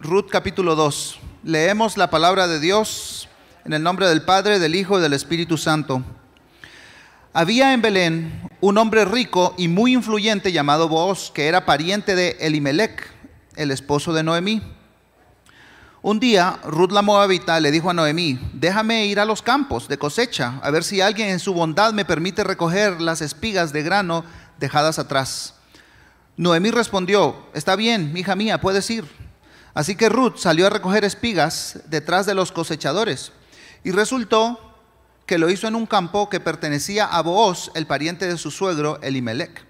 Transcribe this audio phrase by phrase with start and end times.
[0.00, 1.18] Ruth capítulo 2.
[1.42, 3.28] Leemos la palabra de Dios
[3.64, 6.04] en el nombre del Padre, del Hijo y del Espíritu Santo.
[7.32, 12.36] Había en Belén un hombre rico y muy influyente llamado Boaz, que era pariente de
[12.38, 13.10] Elimelech,
[13.56, 14.62] el esposo de Noemí.
[16.00, 19.98] Un día, Ruth la Moabita le dijo a Noemí, déjame ir a los campos de
[19.98, 24.24] cosecha, a ver si alguien en su bondad me permite recoger las espigas de grano
[24.60, 25.54] dejadas atrás.
[26.36, 29.17] Noemí respondió, está bien, hija mía, puedes ir.
[29.78, 33.30] Así que Ruth salió a recoger espigas detrás de los cosechadores
[33.84, 34.74] y resultó
[35.24, 38.98] que lo hizo en un campo que pertenecía a Booz, el pariente de su suegro
[39.02, 39.64] Elimelech.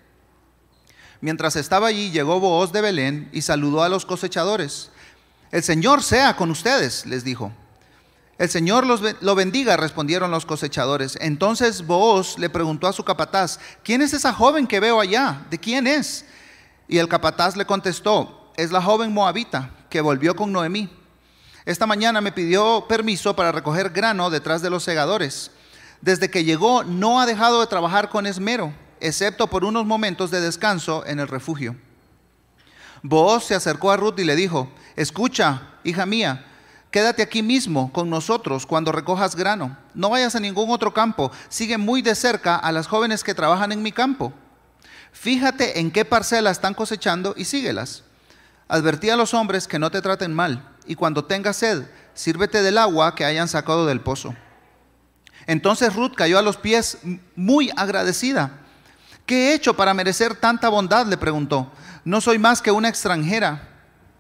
[1.21, 4.89] Mientras estaba allí, llegó Booz de Belén y saludó a los cosechadores.
[5.51, 7.53] El Señor sea con ustedes, les dijo.
[8.39, 11.19] El Señor los, lo bendiga, respondieron los cosechadores.
[11.21, 15.45] Entonces Booz le preguntó a su capataz, ¿quién es esa joven que veo allá?
[15.51, 16.25] ¿De quién es?
[16.89, 20.89] Y el capataz le contestó, es la joven moabita que volvió con Noemí.
[21.65, 25.51] Esta mañana me pidió permiso para recoger grano detrás de los segadores.
[26.01, 30.41] Desde que llegó no ha dejado de trabajar con esmero, excepto por unos momentos de
[30.41, 31.77] descanso en el refugio.
[33.03, 36.47] Booz se acercó a Ruth y le dijo, escucha, hija mía,
[36.91, 39.77] quédate aquí mismo con nosotros cuando recojas grano.
[39.95, 43.73] No vayas a ningún otro campo, sigue muy de cerca a las jóvenes que trabajan
[43.73, 44.33] en mi campo.
[45.13, 48.05] Fíjate en qué parcela están cosechando y síguelas.
[48.69, 52.77] Advertí a los hombres que no te traten mal, y cuando tengas sed, sírvete del
[52.77, 54.35] agua que hayan sacado del pozo.
[55.47, 56.99] Entonces Ruth cayó a los pies
[57.35, 58.59] muy agradecida.
[59.25, 61.07] ¿Qué he hecho para merecer tanta bondad?
[61.07, 61.73] le preguntó.
[62.05, 63.69] No soy más que una extranjera.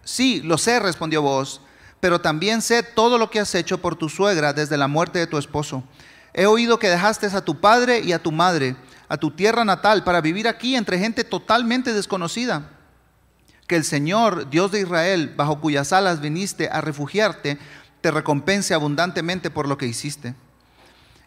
[0.03, 1.61] Sí, lo sé, respondió vos,
[2.01, 5.27] pero también sé todo lo que has hecho por tu suegra desde la muerte de
[5.27, 5.85] tu esposo.
[6.33, 8.77] He oído que dejaste a tu padre y a tu madre,
[9.11, 12.78] a tu tierra natal, para vivir aquí entre gente totalmente desconocida
[13.69, 17.58] que el Señor, Dios de Israel, bajo cuyas alas viniste a refugiarte,
[18.00, 20.34] te recompense abundantemente por lo que hiciste.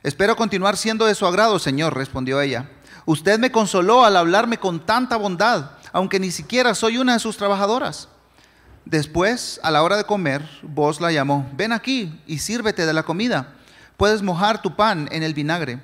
[0.04, 2.68] Espero continuar siendo de su agrado, Señor, respondió ella.
[3.06, 7.38] Usted me consoló al hablarme con tanta bondad, aunque ni siquiera soy una de sus
[7.38, 8.10] trabajadoras.
[8.86, 13.04] Después, a la hora de comer, vos la llamó, ven aquí y sírvete de la
[13.04, 13.54] comida.
[13.98, 15.80] Puedes mojar tu pan en el vinagre.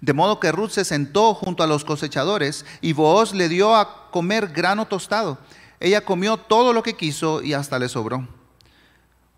[0.00, 4.10] De modo que Ruth se sentó junto a los cosechadores y Booz le dio a
[4.10, 5.38] comer grano tostado.
[5.80, 8.26] Ella comió todo lo que quiso y hasta le sobró.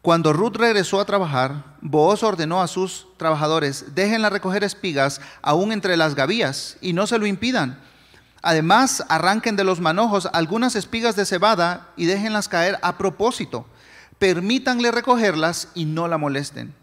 [0.03, 5.97] Cuando Ruth regresó a trabajar, Booz ordenó a sus trabajadores, déjenla recoger espigas aún entre
[5.97, 7.81] las gavillas y no se lo impidan.
[8.41, 13.67] Además, arranquen de los manojos algunas espigas de cebada y déjenlas caer a propósito.
[14.19, 16.75] Permítanle recogerlas y no la molesten.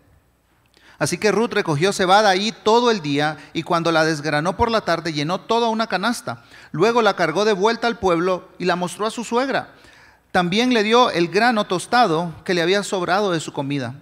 [0.98, 4.82] Así que Ruth recogió cebada ahí todo el día y cuando la desgranó por la
[4.82, 6.44] tarde llenó toda una canasta.
[6.72, 9.74] Luego la cargó de vuelta al pueblo y la mostró a su suegra.
[10.32, 13.96] También le dio el grano tostado que le había sobrado de su comida.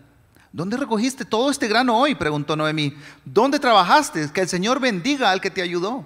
[0.52, 2.14] ¿Dónde recogiste todo este grano hoy?
[2.14, 2.96] preguntó Noemí.
[3.26, 4.32] ¿Dónde trabajaste?
[4.32, 6.06] Que el Señor bendiga al que te ayudó.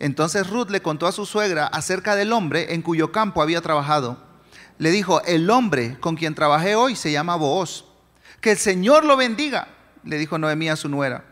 [0.00, 4.18] Entonces Ruth le contó a su suegra acerca del hombre en cuyo campo había trabajado.
[4.78, 7.84] Le dijo, el hombre con quien trabajé hoy se llama Booz.
[8.40, 9.68] Que el Señor lo bendiga
[10.04, 11.24] le dijo Noemí a su nuera,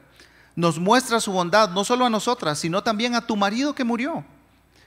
[0.55, 4.25] nos muestra su bondad no solo a nosotras, sino también a tu marido que murió.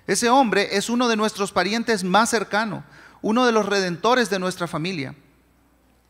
[0.07, 2.83] Ese hombre es uno de nuestros parientes más cercanos,
[3.21, 5.15] uno de los redentores de nuestra familia.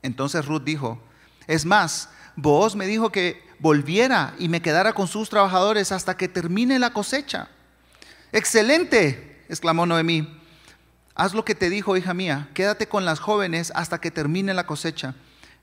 [0.02, 1.00] Entonces Ruth dijo,
[1.48, 6.28] es más, vos me dijo que volviera y me quedara con sus trabajadores hasta que
[6.28, 7.48] termine la cosecha.
[8.34, 10.42] Excelente, exclamó Noemí.
[11.16, 14.66] Haz lo que te dijo, hija mía, quédate con las jóvenes hasta que termine la
[14.66, 15.16] cosecha.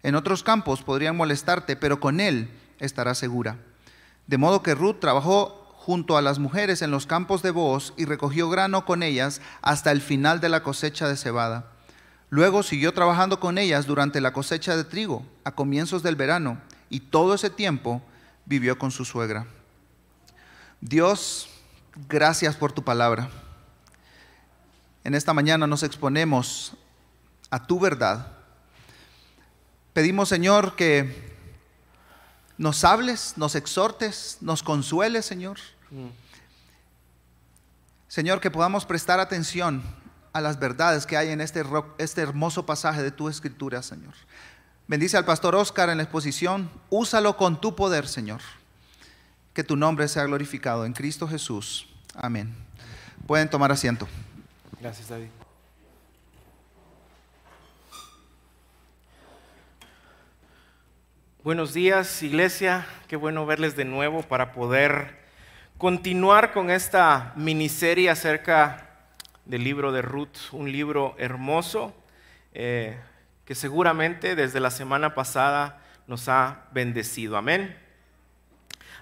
[0.03, 3.59] En otros campos podrían molestarte, pero con él estarás segura.
[4.27, 8.05] De modo que Ruth trabajó junto a las mujeres en los campos de Booz y
[8.05, 11.67] recogió grano con ellas hasta el final de la cosecha de cebada.
[12.31, 16.59] Luego siguió trabajando con ellas durante la cosecha de trigo, a comienzos del verano,
[16.89, 18.01] y todo ese tiempo
[18.47, 19.47] vivió con su suegra.
[20.81, 21.49] Dios,
[22.09, 23.29] gracias por tu palabra.
[25.05, 26.75] En esta mañana nos exponemos
[27.51, 28.31] a tu verdad
[29.92, 31.33] Pedimos, Señor, que
[32.56, 35.59] nos hables, nos exhortes, nos consueles, Señor.
[35.91, 36.09] Mm.
[38.09, 39.83] Señor, que podamos prestar atención
[40.33, 41.62] a las verdades que hay en este,
[41.98, 44.15] este hermoso pasaje de tu escritura, Señor.
[44.89, 46.71] Bendice al pastor Oscar en la exposición.
[46.91, 48.41] Úsalo con tu poder, Señor.
[49.54, 51.86] Que tu nombre sea glorificado en Cristo Jesús.
[52.15, 52.54] Amén.
[53.27, 54.09] Pueden tomar asiento.
[54.80, 55.28] Gracias, David.
[61.44, 62.86] Buenos días, iglesia.
[63.09, 65.18] Qué bueno verles de nuevo para poder
[65.77, 69.09] continuar con esta miniserie acerca
[69.44, 71.97] del libro de Ruth, un libro hermoso.
[72.54, 72.97] Eh,
[73.44, 77.36] que seguramente desde la semana pasada nos ha bendecido.
[77.36, 77.77] Amén.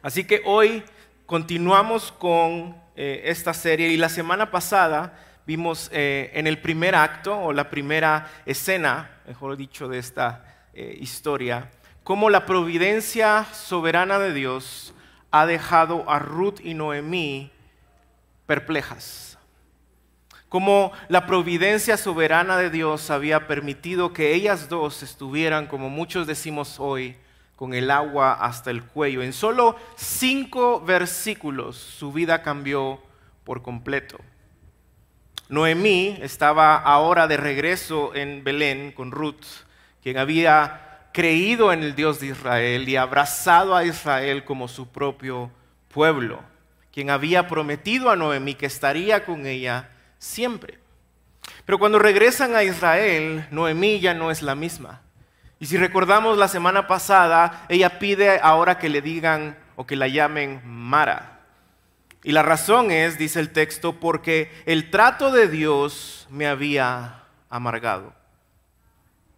[0.00, 0.82] Así que hoy
[1.26, 5.12] continuamos con eh, esta serie y la semana pasada
[5.46, 11.68] vimos eh, en el primer acto o la primera escena, mejor dicho, de esta historia,
[12.04, 14.94] cómo la providencia soberana de Dios
[15.30, 17.50] ha dejado a Ruth y Noemí
[18.46, 19.38] perplejas.
[20.48, 26.80] Cómo la providencia soberana de Dios había permitido que ellas dos estuvieran, como muchos decimos
[26.80, 27.16] hoy,
[27.54, 29.22] con el agua hasta el cuello.
[29.22, 33.00] En solo cinco versículos su vida cambió
[33.44, 34.18] por completo.
[35.48, 39.44] Noemí estaba ahora de regreso en Belén con Ruth,
[40.02, 45.50] quien había creído en el Dios de Israel y abrazado a Israel como su propio
[45.92, 46.40] pueblo,
[46.92, 50.78] quien había prometido a Noemí que estaría con ella siempre.
[51.64, 55.02] Pero cuando regresan a Israel, Noemí ya no es la misma.
[55.58, 60.08] Y si recordamos la semana pasada, ella pide ahora que le digan o que la
[60.08, 61.40] llamen Mara.
[62.22, 68.19] Y la razón es, dice el texto, porque el trato de Dios me había amargado.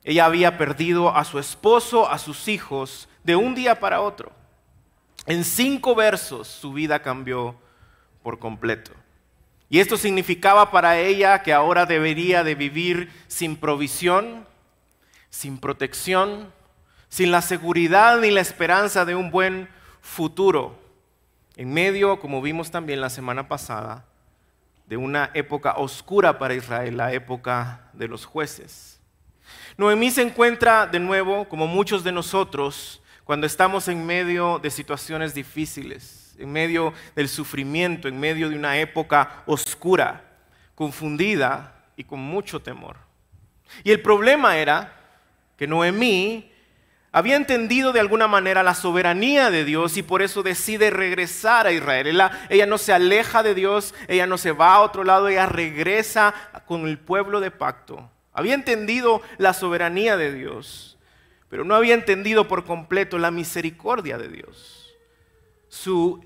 [0.04, 4.32] Ella había perdido a su esposo, a sus hijos, de un día para otro.
[5.26, 7.54] En cinco versos su vida cambió
[8.22, 8.92] por completo.
[9.68, 14.46] Y esto significaba para ella que ahora debería de vivir sin provisión,
[15.30, 16.52] sin protección,
[17.08, 19.68] sin la seguridad ni la esperanza de un buen
[20.00, 20.82] futuro
[21.56, 24.04] en medio, como vimos también la semana pasada,
[24.86, 28.91] de una época oscura para Israel, la época de los jueces.
[29.76, 35.34] Noemí se encuentra de nuevo, como muchos de nosotros, cuando estamos en medio de situaciones
[35.34, 40.24] difíciles, en medio del sufrimiento, en medio de una época oscura,
[40.74, 42.96] confundida y con mucho temor.
[43.84, 44.92] Y el problema era
[45.56, 46.50] que Noemí
[47.12, 51.72] había entendido de alguna manera la soberanía de Dios y por eso decide regresar a
[51.72, 52.20] Israel.
[52.48, 56.34] Ella, no se aleja de Dios, ella no se va a otro lado, ella regresa
[56.66, 58.10] con el pueblo de pacto.
[58.32, 60.98] Había entendido la soberanía de Dios,
[61.48, 64.94] pero no había entendido por completo la misericordia de Dios.
[65.68, 66.24] Su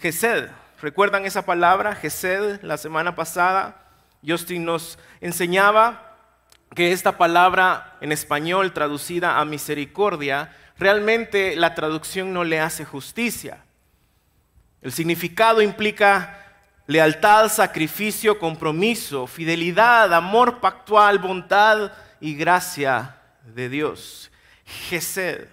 [0.00, 0.48] Gesed,
[0.80, 1.94] ¿recuerdan esa palabra?
[1.94, 3.82] Gesed, la semana pasada,
[4.26, 6.16] Justin nos enseñaba
[6.74, 13.64] que esta palabra en español traducida a misericordia, realmente la traducción no le hace justicia.
[14.82, 16.45] El significado implica
[16.86, 23.16] lealtad, sacrificio, compromiso, fidelidad, amor pactual, bondad y gracia
[23.54, 24.30] de Dios.
[24.64, 25.48] Gesed.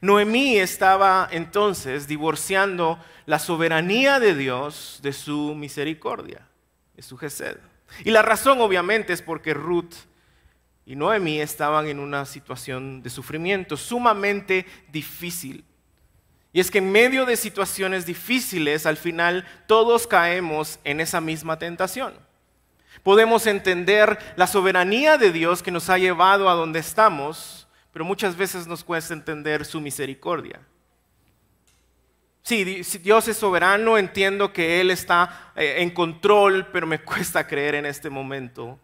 [0.00, 6.46] Noemí estaba entonces divorciando la soberanía de Dios de su misericordia,
[6.94, 7.58] de su Gesed.
[8.04, 9.94] Y la razón obviamente es porque Ruth
[10.84, 15.64] y Noemí estaban en una situación de sufrimiento sumamente difícil.
[16.56, 21.58] Y es que en medio de situaciones difíciles, al final todos caemos en esa misma
[21.58, 22.14] tentación.
[23.02, 28.38] Podemos entender la soberanía de Dios que nos ha llevado a donde estamos, pero muchas
[28.38, 30.58] veces nos cuesta entender su misericordia.
[32.42, 37.74] Sí, Dios es soberano, entiendo que Él está eh, en control, pero me cuesta creer
[37.74, 38.78] en este momento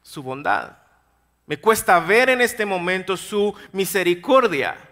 [0.00, 0.78] su bondad.
[1.44, 4.85] Me cuesta ver en este momento su misericordia.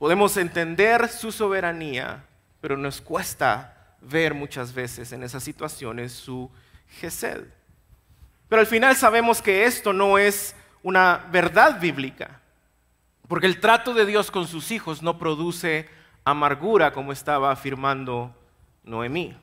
[0.00, 2.24] Podemos entender su soberanía,
[2.62, 6.50] pero nos cuesta ver muchas veces en esas situaciones su
[6.88, 7.44] gesed.
[8.48, 12.40] Pero al final sabemos que esto no es una verdad bíblica,
[13.28, 15.86] porque el trato de Dios con sus hijos no produce
[16.24, 18.34] amargura como estaba afirmando
[18.84, 19.36] Noemí.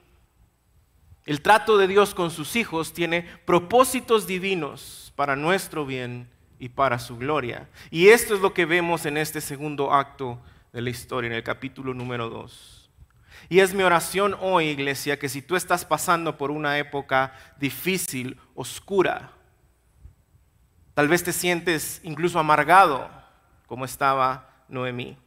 [1.28, 6.28] El trato de Dios con sus hijos tiene propósitos divinos para nuestro bien
[6.60, 7.70] y para su gloria.
[7.92, 10.42] Y esto es lo que vemos en este segundo acto
[10.74, 12.90] de la historia, en el capítulo número 2.
[13.50, 18.40] Y es mi oración hoy, iglesia, que si tú estás pasando por una época difícil,
[18.56, 19.32] oscura,
[20.94, 23.10] tal vez te sientes incluso amargado,
[23.68, 25.18] como estaba Noemí,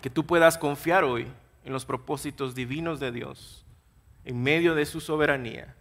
[0.00, 1.26] que tú puedas confiar hoy
[1.64, 3.64] en los propósitos divinos de Dios
[4.24, 5.74] en medio de su soberanía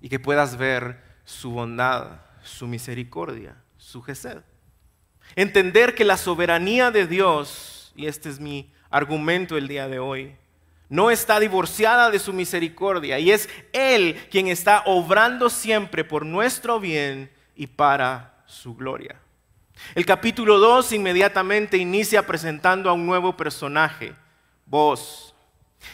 [0.00, 4.38] y que puedas ver su bondad, su misericordia, su gesed.
[5.36, 10.36] Entender que la soberanía de Dios, y este es mi argumento el día de hoy,
[10.88, 16.80] no está divorciada de su misericordia y es Él quien está obrando siempre por nuestro
[16.80, 19.20] bien y para su gloria.
[19.94, 24.14] El capítulo 2 inmediatamente inicia presentando a un nuevo personaje,
[24.66, 25.34] vos,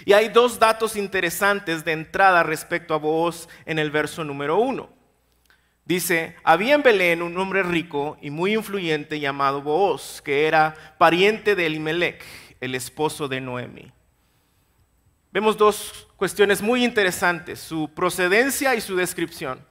[0.04, 4.95] y hay dos datos interesantes de entrada respecto a vos en el verso número uno.
[5.86, 11.54] Dice, había en Belén un hombre rico y muy influyente llamado Booz, que era pariente
[11.54, 12.24] de Elimelech,
[12.60, 13.92] el esposo de Noemi.
[15.30, 19.64] Vemos dos cuestiones muy interesantes, su procedencia y su descripción.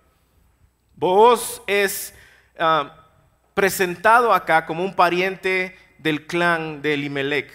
[0.96, 2.14] Booz es
[2.58, 3.06] ah,
[3.54, 7.52] presentado acá como un pariente del clan de Elimelech.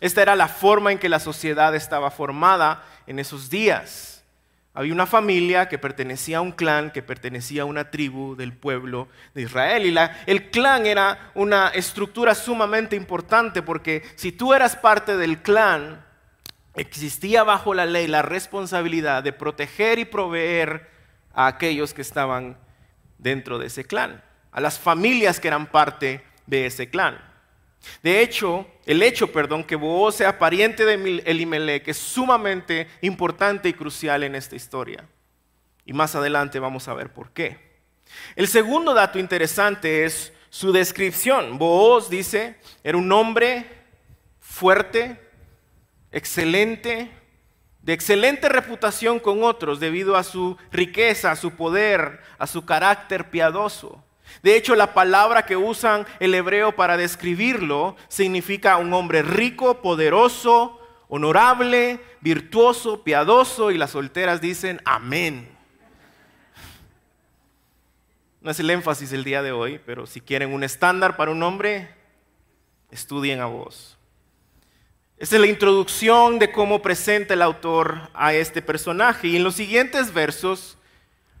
[0.00, 4.13] Esta era la forma en que la sociedad estaba formada en esos días.
[4.76, 9.08] Había una familia que pertenecía a un clan, que pertenecía a una tribu del pueblo
[9.32, 9.86] de Israel.
[9.86, 9.96] Y
[10.28, 16.04] el clan era una estructura sumamente importante porque si tú eras parte del clan,
[16.74, 20.90] existía bajo la ley la responsabilidad de proteger y proveer
[21.32, 22.58] a aquellos que estaban
[23.18, 27.33] dentro de ese clan, a las familias que eran parte de ese clan.
[28.02, 33.72] De hecho, el hecho, perdón, que Booz sea pariente de Elimelech es sumamente importante y
[33.72, 35.08] crucial en esta historia.
[35.84, 37.58] Y más adelante vamos a ver por qué.
[38.36, 41.58] El segundo dato interesante es su descripción.
[41.58, 43.66] Booz dice, era un hombre
[44.38, 45.18] fuerte,
[46.12, 47.10] excelente,
[47.82, 53.30] de excelente reputación con otros debido a su riqueza, a su poder, a su carácter
[53.30, 54.02] piadoso.
[54.42, 60.80] De hecho, la palabra que usan el hebreo para describirlo significa un hombre rico, poderoso,
[61.08, 65.48] honorable, virtuoso, piadoso, y las solteras dicen amén.
[68.40, 71.42] No es el énfasis el día de hoy, pero si quieren un estándar para un
[71.42, 71.88] hombre,
[72.90, 73.96] estudien a vos.
[75.16, 79.28] Esta es la introducción de cómo presenta el autor a este personaje.
[79.28, 80.76] Y en los siguientes versos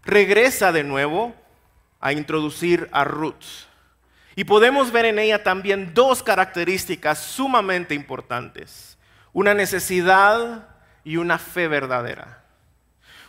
[0.02, 1.34] regresa de nuevo
[2.04, 3.64] a introducir a Ruth.
[4.36, 8.98] Y podemos ver en ella también dos características sumamente importantes.
[9.32, 10.68] Una necesidad
[11.02, 12.44] y una fe verdadera.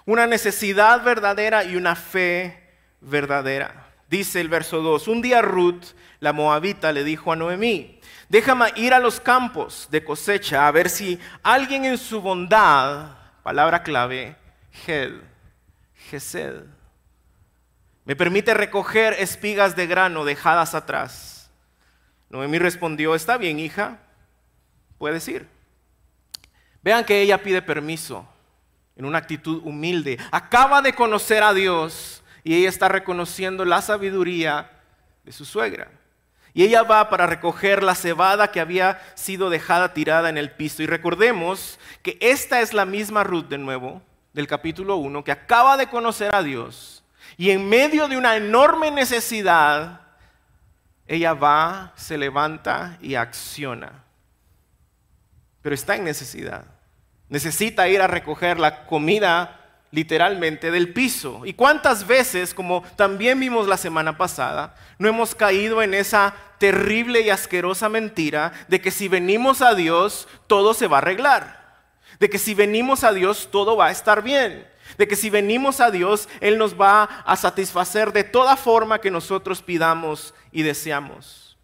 [0.06, 3.88] Una necesidad verdadera y una fe verdadera.
[4.10, 5.86] Dice el verso 2, un día Ruth,
[6.20, 10.90] la moabita, le dijo a Noemí, déjame ir a los campos de cosecha a ver
[10.90, 14.36] si alguien en su bondad, palabra clave,
[14.86, 15.14] Ged,
[16.10, 16.75] Gesed,
[18.06, 21.50] me permite recoger espigas de grano dejadas atrás.
[22.30, 24.00] Noemí respondió, está bien, hija,
[25.00, 25.48] puedes ir.
[26.84, 28.28] Vean que ella pide permiso
[28.96, 30.20] en una actitud humilde.
[30.32, 34.70] Acaba de conocer a Dios y ella está reconociendo la sabiduría
[35.24, 35.90] de su suegra.
[36.54, 40.84] Y ella va para recoger la cebada que había sido dejada tirada en el piso.
[40.84, 45.76] Y recordemos que esta es la misma Ruth de nuevo, del capítulo 1, que acaba
[45.76, 46.95] de conocer a Dios
[47.38, 50.02] y en medio de una enorme necesidad,
[51.08, 54.04] ella va, se levanta y acciona.
[55.62, 56.66] Pero está en necesidad.
[57.28, 59.60] Necesita ir a recoger la comida
[59.92, 61.46] literalmente del piso.
[61.46, 67.22] ¿Y cuántas veces, como también vimos la semana pasada, no hemos caído en esa terrible
[67.22, 71.66] y asquerosa mentira de que si venimos a Dios, todo se va a arreglar?
[72.20, 74.66] De que si venimos a Dios, todo va a estar bien
[74.98, 79.12] de que si venimos a Dios, Él nos va a satisfacer de toda forma que
[79.12, 81.58] nosotros pidamos y deseamos.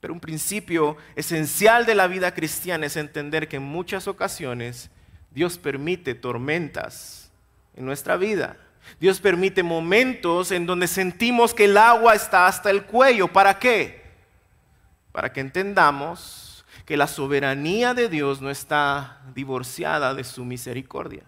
[0.00, 4.90] Pero un principio esencial de la vida cristiana es entender que en muchas ocasiones
[5.30, 7.30] Dios permite tormentas
[7.76, 8.56] en nuestra vida.
[8.98, 13.28] Dios permite momentos en donde sentimos que el agua está hasta el cuello.
[13.28, 14.02] ¿Para qué?
[15.12, 21.22] Para que entendamos que la soberanía de Dios no está divorciada de su misericordia.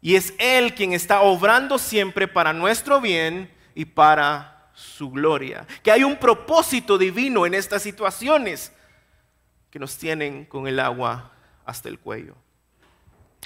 [0.00, 5.66] Y es Él quien está obrando siempre para nuestro bien y para su gloria.
[5.82, 8.72] Que hay un propósito divino en estas situaciones
[9.70, 11.32] que nos tienen con el agua
[11.64, 12.34] hasta el cuello.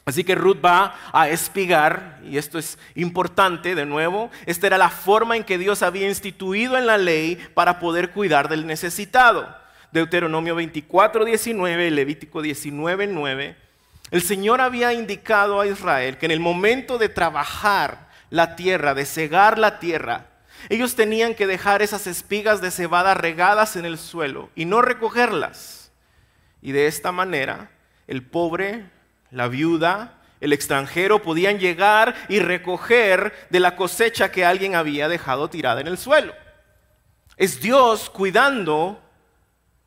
[0.07, 4.91] Así que Ruth va a espigar, y esto es importante de nuevo, esta era la
[4.91, 9.57] forma en que Dios había instituido en la ley para poder cuidar del necesitado.
[9.93, 13.65] Deuteronomio 24, 19, Levítico 19, 9
[14.11, 19.07] el Señor había indicado a Israel que en el momento de trabajar la tierra, de
[19.07, 20.27] cegar la tierra,
[20.69, 25.93] ellos tenían que dejar esas espigas de cebada regadas en el suelo y no recogerlas.
[26.63, 27.71] Y de esta manera,
[28.07, 28.91] el pobre,
[29.31, 35.51] la viuda, el extranjero podían llegar y recoger de la cosecha que alguien había dejado
[35.51, 36.35] tirada en el suelo.
[37.37, 39.03] Es Dios cuidando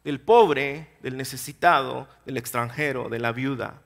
[0.03, 3.81] del pobre, del necesitado, del extranjero, de la viuda.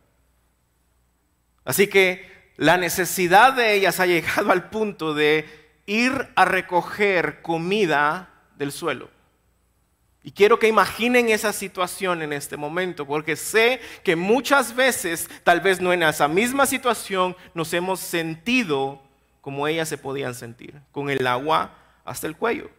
[1.65, 5.45] Así que la necesidad de ellas ha llegado al punto de
[5.85, 9.09] ir a recoger comida del suelo.
[10.23, 15.61] Y quiero que imaginen esa situación en este momento, porque sé que muchas veces, tal
[15.61, 19.01] vez no en esa misma situación, nos hemos sentido
[19.41, 21.75] como ellas se podían sentir, con el agua
[22.05, 22.69] hasta el cuello.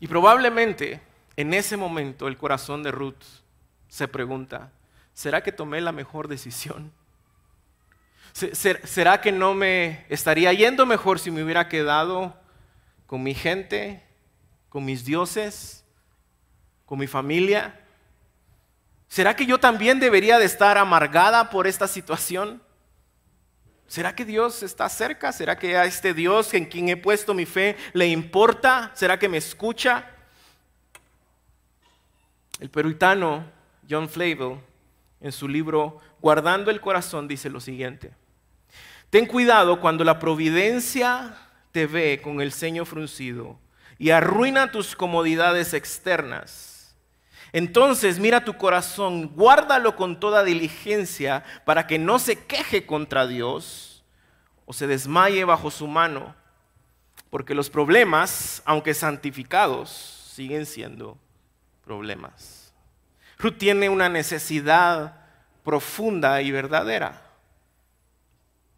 [0.00, 1.02] Y probablemente
[1.36, 3.22] en ese momento el corazón de Ruth
[3.88, 4.72] se pregunta,
[5.18, 6.92] ¿será que tomé la mejor decisión?
[8.32, 12.36] ¿Será que no me estaría yendo mejor si me hubiera quedado
[13.04, 14.06] con mi gente,
[14.68, 15.84] con mis dioses,
[16.86, 17.80] con mi familia?
[19.08, 22.62] ¿Será que yo también debería de estar amargada por esta situación?
[23.88, 25.32] ¿Será que Dios está cerca?
[25.32, 28.92] ¿Será que a este Dios en quien he puesto mi fe le importa?
[28.94, 30.12] ¿Será que me escucha?
[32.60, 33.44] El peruitano
[33.90, 34.67] John Flavel
[35.20, 38.12] en su libro Guardando el Corazón dice lo siguiente.
[39.10, 41.36] Ten cuidado cuando la providencia
[41.72, 43.58] te ve con el ceño fruncido
[43.98, 46.96] y arruina tus comodidades externas.
[47.52, 54.04] Entonces mira tu corazón, guárdalo con toda diligencia para que no se queje contra Dios
[54.66, 56.34] o se desmaye bajo su mano,
[57.30, 59.88] porque los problemas, aunque santificados,
[60.34, 61.16] siguen siendo
[61.84, 62.57] problemas.
[63.38, 65.14] Ruth tiene una necesidad
[65.62, 67.28] profunda y verdadera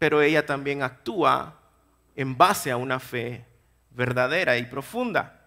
[0.01, 1.53] pero ella también actúa
[2.15, 3.45] en base a una fe
[3.91, 5.45] verdadera y profunda.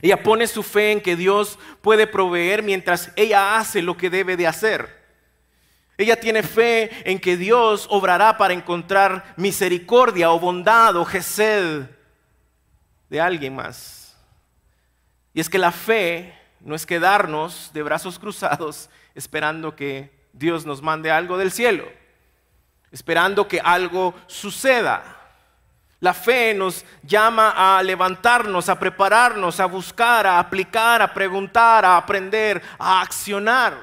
[0.00, 4.38] Ella pone su fe en que Dios puede proveer mientras ella hace lo que debe
[4.38, 4.88] de hacer.
[5.98, 11.82] Ella tiene fe en que Dios obrará para encontrar misericordia o bondad o gesed
[13.10, 14.16] de alguien más.
[15.34, 16.32] Y es que la fe
[16.64, 21.84] no es quedarnos de brazos cruzados esperando que Dios nos mande algo del cielo
[22.94, 25.02] esperando que algo suceda.
[25.98, 31.96] La fe nos llama a levantarnos, a prepararnos, a buscar, a aplicar, a preguntar, a
[31.96, 33.74] aprender, a accionar.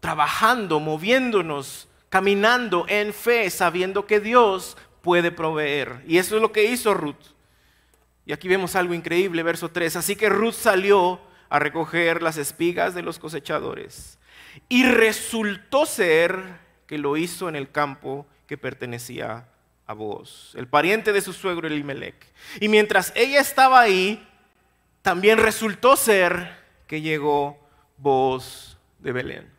[0.00, 6.02] Trabajando, moviéndonos, caminando en fe, sabiendo que Dios puede proveer.
[6.06, 7.34] Y eso es lo que hizo Ruth.
[8.24, 9.96] Y aquí vemos algo increíble, verso 3.
[9.96, 14.18] Así que Ruth salió a recoger las espigas de los cosechadores.
[14.68, 16.40] Y resultó ser
[16.86, 19.48] que lo hizo en el campo que pertenecía
[19.86, 22.14] a vos, el pariente de su suegro Elimelech.
[22.60, 24.26] Y mientras ella estaba ahí,
[25.02, 26.56] también resultó ser
[26.86, 27.58] que llegó
[27.98, 29.50] vos de Belén.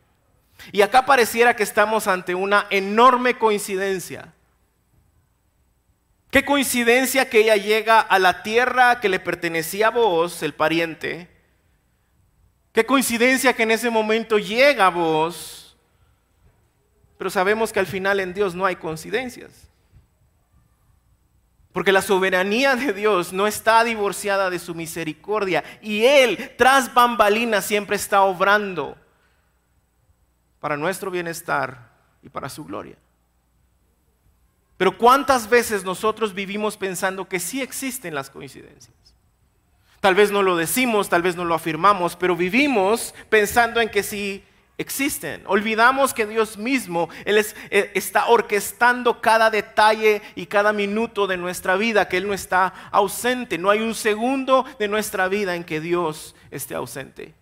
[0.72, 4.33] Y acá pareciera que estamos ante una enorme coincidencia.
[6.34, 11.30] Qué coincidencia que ella llega a la tierra que le pertenecía a vos, el pariente.
[12.72, 15.64] Qué coincidencia que en ese momento llega a vos
[17.24, 19.68] pero sabemos que al final en Dios no hay coincidencias.
[21.72, 25.64] Porque la soberanía de Dios no está divorciada de su misericordia.
[25.80, 28.96] Y Él, tras bambalina, siempre está obrando
[30.60, 31.92] para nuestro bienestar
[32.22, 32.96] y para su gloria.
[34.76, 38.94] Pero ¿cuántas veces nosotros vivimos pensando que sí existen las coincidencias?
[40.00, 44.02] Tal vez no lo decimos, tal vez no lo afirmamos, pero vivimos pensando en que
[44.02, 44.44] sí
[44.76, 45.42] existen.
[45.46, 47.38] Olvidamos que Dios mismo, Él
[47.70, 52.74] eh, está orquestando cada detalle y cada minuto de nuestra vida, que Él no está
[52.90, 53.56] ausente.
[53.58, 57.34] No hay un segundo de nuestra vida en que Dios esté ausente.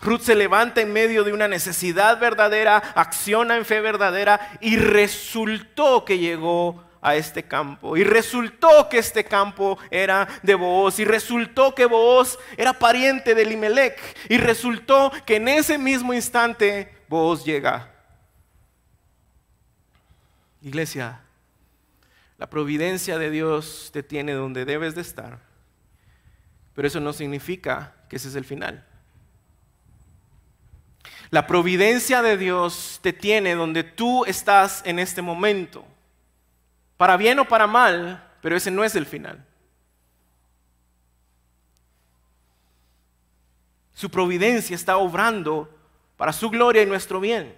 [0.00, 6.04] Ruth se levanta en medio de una necesidad verdadera, acciona en fe verdadera y resultó
[6.06, 7.96] que llegó a este campo.
[7.96, 10.98] Y resultó que este campo era de Booz.
[10.98, 13.98] Y resultó que Booz era pariente de Limelec.
[14.28, 17.90] Y resultó que en ese mismo instante Booz llega.
[20.62, 21.20] Iglesia,
[22.36, 25.40] la providencia de Dios te tiene donde debes de estar.
[26.74, 28.86] Pero eso no significa que ese es el final.
[31.30, 35.84] La providencia de Dios te tiene donde tú estás en este momento
[36.96, 39.46] para bien o para mal, pero ese no es el final.
[43.94, 45.70] Su providencia está obrando
[46.16, 47.54] para su gloria y nuestro bien.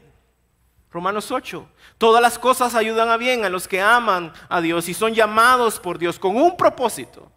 [0.90, 1.66] Romanos 8.
[1.96, 5.80] Todas las cosas ayudan a bien a los que aman a Dios y son llamados
[5.80, 7.32] por Dios con un propósito,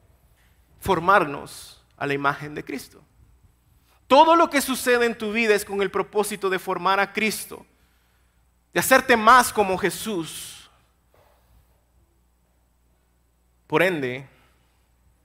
[0.82, 3.05] formarnos a la imagen de Cristo.
[4.08, 7.66] Todo lo que sucede en tu vida es con el propósito de formar a Cristo,
[8.74, 10.56] de hacerte más como Jesús,
[13.68, 14.28] Por ende,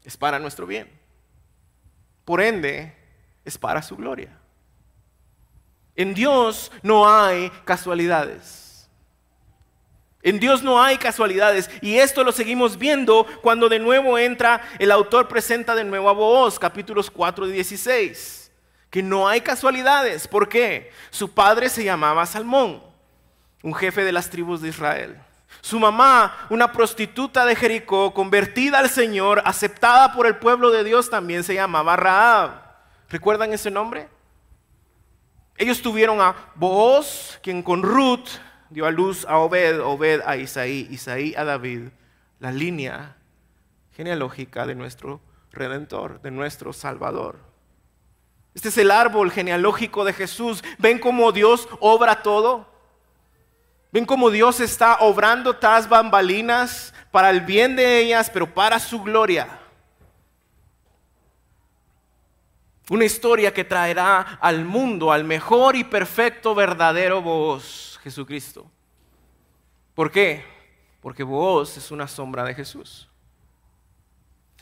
[0.05, 0.91] es para nuestro bien.
[2.25, 2.97] Por ende,
[3.45, 4.37] es para su gloria.
[5.95, 8.89] En Dios no hay casualidades.
[10.23, 11.71] En Dios no hay casualidades.
[11.83, 16.13] Y esto lo seguimos viendo cuando de nuevo entra, el autor presenta de nuevo a
[16.13, 18.40] Booz, capítulos 4 y 16.
[18.91, 20.29] Que no hay casualidades.
[20.29, 20.93] ¿Por qué?
[21.11, 22.83] Su padre se llamaba Salmón.
[23.63, 25.21] un jefe de las tribus de Israel.
[25.61, 31.11] Su mamá, una prostituta de Jericó, convertida al Señor, aceptada por el pueblo de Dios,
[31.11, 32.63] también se llamaba Raab.
[33.11, 34.09] ¿Recuerdan ese nombre?
[35.59, 38.29] Ellos tuvieron a Booz, quien con Ruth
[38.71, 41.89] dio a luz a Obed, Obed a Isaí, Isaí a David,
[42.39, 43.17] la línea
[43.93, 45.21] genealógica de nuestro
[45.53, 47.50] Redentor, de nuestro Salvador.
[48.55, 50.63] Este es el árbol genealógico de Jesús.
[50.79, 52.69] ¿Ven cómo Dios obra todo?
[53.93, 59.03] ¿Ven cómo Dios está obrando tras bambalinas para el bien de ellas, pero para su
[59.03, 59.59] gloria?
[62.89, 68.69] Una historia que traerá al mundo al mejor y perfecto verdadero voz, Jesucristo.
[69.95, 70.45] ¿Por qué?
[71.01, 73.09] Porque voz es una sombra de Jesús.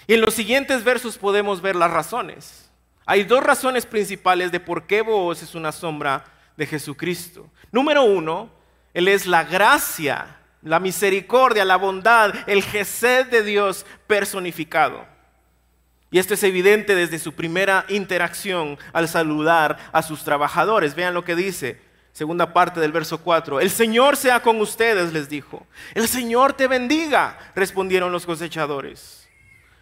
[0.06, 2.67] Y en los siguientes versos podemos ver las razones.
[3.10, 6.26] Hay dos razones principales de por qué vos es una sombra
[6.58, 7.48] de Jesucristo.
[7.72, 8.50] Número uno,
[8.92, 15.06] Él es la gracia, la misericordia, la bondad, el Gesed de Dios personificado.
[16.10, 20.94] Y esto es evidente desde su primera interacción al saludar a sus trabajadores.
[20.94, 21.80] Vean lo que dice,
[22.12, 23.60] segunda parte del verso 4.
[23.60, 25.66] El Señor sea con ustedes, les dijo.
[25.94, 29.17] El Señor te bendiga, respondieron los cosechadores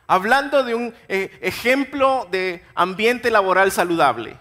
[0.06, 4.38] hablando de un eh, ejemplo de ambiente laboral saludable,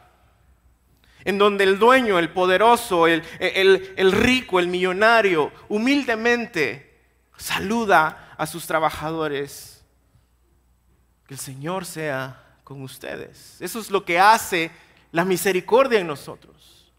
[1.23, 7.01] en donde el dueño, el poderoso, el, el rico, el millonario, humildemente
[7.37, 9.83] saluda a sus trabajadores.
[11.27, 13.57] Que el Señor sea con ustedes.
[13.59, 14.69] Eso es lo que hace
[15.11, 16.91] la misericordia en nosotros.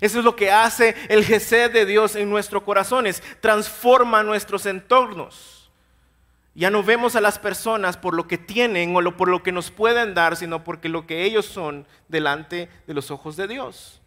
[0.00, 3.22] Eso es lo que hace el Gesed de Dios en nuestros corazones.
[3.40, 5.61] Transforma nuestros entornos.
[6.54, 9.70] Ya no vemos a las personas por lo que tienen o por lo que nos
[9.70, 14.02] pueden dar, sino porque lo que ellos son delante de los ojos de Dios.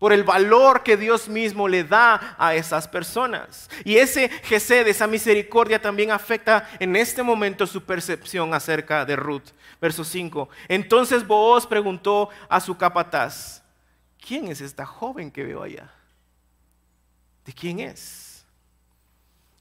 [0.00, 3.70] Por el valor que Dios mismo le da a esas personas.
[3.84, 9.50] Y ese Gesed, esa misericordia también afecta en este momento su percepción acerca de Ruth.
[9.80, 10.48] Verso 5.
[10.66, 13.62] Entonces Booz preguntó a su capataz,
[14.20, 15.92] ¿quién es esta joven que veo allá?
[17.44, 18.44] ¿De quién es?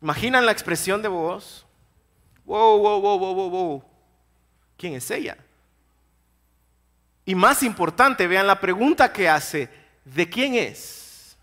[0.02, 1.66] ¿Imaginan la expresión de Booz?
[2.46, 3.84] Wow, wow, wow, wow, wow,
[4.78, 5.38] ¿Quién es ella?
[7.26, 9.70] Y más importante, vean la pregunta que hace,
[10.04, 11.38] ¿de quién es?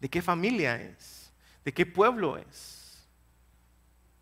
[0.00, 1.32] ¿De qué familia es?
[1.64, 3.06] ¿De qué pueblo es?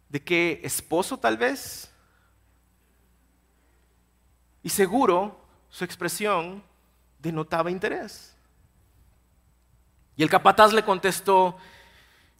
[0.08, 1.90] ¿De qué esposo tal vez?
[4.62, 6.62] Y seguro su expresión
[7.18, 8.34] denotaba interés.
[10.16, 11.56] Y el capataz le contestó,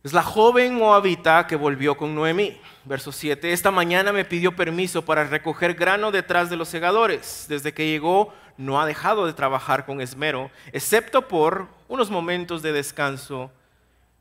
[0.05, 2.61] es la joven moabita que volvió con Noemí.
[2.85, 3.53] Verso 7.
[3.53, 7.47] Esta mañana me pidió permiso para recoger grano detrás de los segadores.
[7.49, 12.73] Desde que llegó no ha dejado de trabajar con esmero, excepto por unos momentos de
[12.73, 13.53] descanso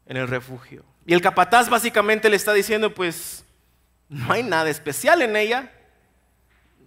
[0.05, 0.83] en el refugio.
[1.05, 3.45] Y el capataz básicamente le está diciendo, pues
[4.09, 5.71] no hay nada especial en ella,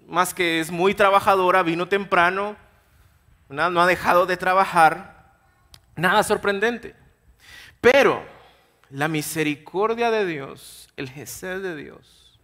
[0.07, 2.57] más que es muy trabajadora, vino temprano,
[3.48, 5.33] no ha dejado de trabajar,
[5.96, 6.94] nada sorprendente.
[7.81, 8.22] Pero
[8.90, 12.38] la misericordia de Dios, el Gesed de Dios,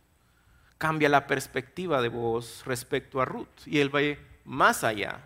[0.79, 4.01] cambia la perspectiva de vos respecto a Ruth y él va
[4.45, 5.21] más allá.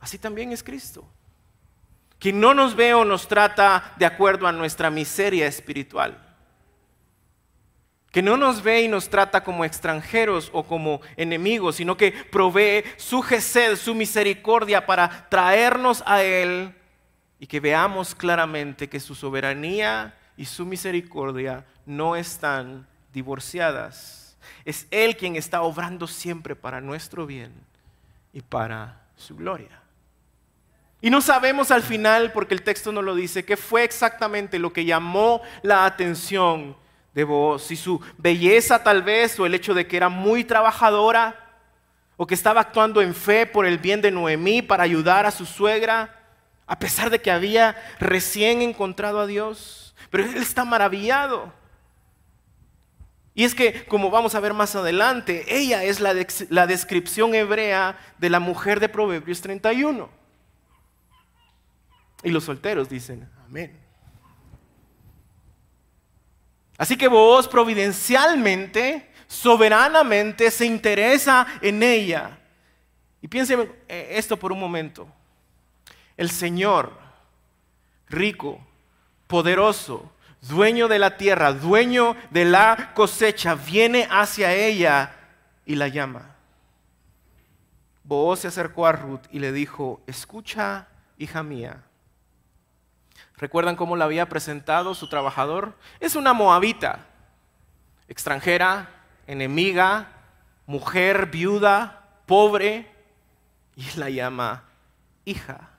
[0.00, 1.06] Así también es Cristo.
[2.18, 6.18] Quien no nos ve o nos trata de acuerdo a nuestra miseria espiritual.
[8.10, 12.84] Que no nos ve y nos trata como extranjeros o como enemigos, sino que provee
[12.96, 13.24] su
[13.76, 16.74] su misericordia para traernos a Él
[17.42, 24.36] y que veamos claramente que su soberanía y su misericordia no están divorciadas.
[24.64, 27.52] Es Él quien está obrando siempre para nuestro bien
[28.32, 29.82] y para su gloria.
[31.00, 34.72] Y no sabemos al final, porque el texto no lo dice, qué fue exactamente lo
[34.72, 36.76] que llamó la atención
[37.12, 37.64] de vos.
[37.64, 41.58] Si su belleza tal vez, o el hecho de que era muy trabajadora,
[42.16, 45.44] o que estaba actuando en fe por el bien de Noemí para ayudar a su
[45.44, 46.21] suegra,
[46.66, 49.94] a pesar de que había recién encontrado a Dios.
[50.10, 51.52] Pero él está maravillado.
[53.34, 58.30] Y es que, como vamos a ver más adelante, ella es la, descripción hebrea de
[58.30, 60.08] la mujer de Proverbios 31.
[62.22, 63.78] Y los solteros dicen, amén.
[66.76, 72.38] Así que vos providencialmente, soberanamente, se interesa en ella.
[73.22, 75.08] Y piensen esto por un momento
[76.16, 76.92] el Señor,
[78.08, 78.60] rico,
[79.26, 85.14] poderoso, dueño de la tierra, dueño de la cosecha, viene hacia ella
[85.64, 86.36] y la llama.
[88.04, 91.82] Booz se acercó a Ruth y le dijo, escucha, hija mía,
[93.42, 95.74] ¿Recuerdan cómo la había presentado su trabajador?
[95.98, 97.06] Es una moabita,
[98.06, 98.88] extranjera,
[99.26, 100.12] enemiga,
[100.64, 102.88] mujer, viuda, pobre,
[103.74, 104.62] y la llama
[105.24, 105.71] hija.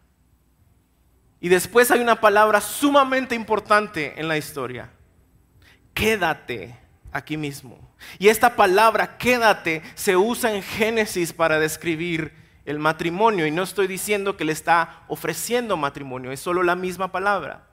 [1.43, 4.89] Y después hay una palabra sumamente importante en la historia.
[5.93, 6.79] Quédate
[7.11, 7.77] aquí mismo.
[8.17, 12.31] Y esta palabra, quédate, se usa en Génesis para describir
[12.63, 13.45] el matrimonio.
[13.45, 17.67] Y no estoy diciendo que le está ofreciendo matrimonio, es solo la misma palabra.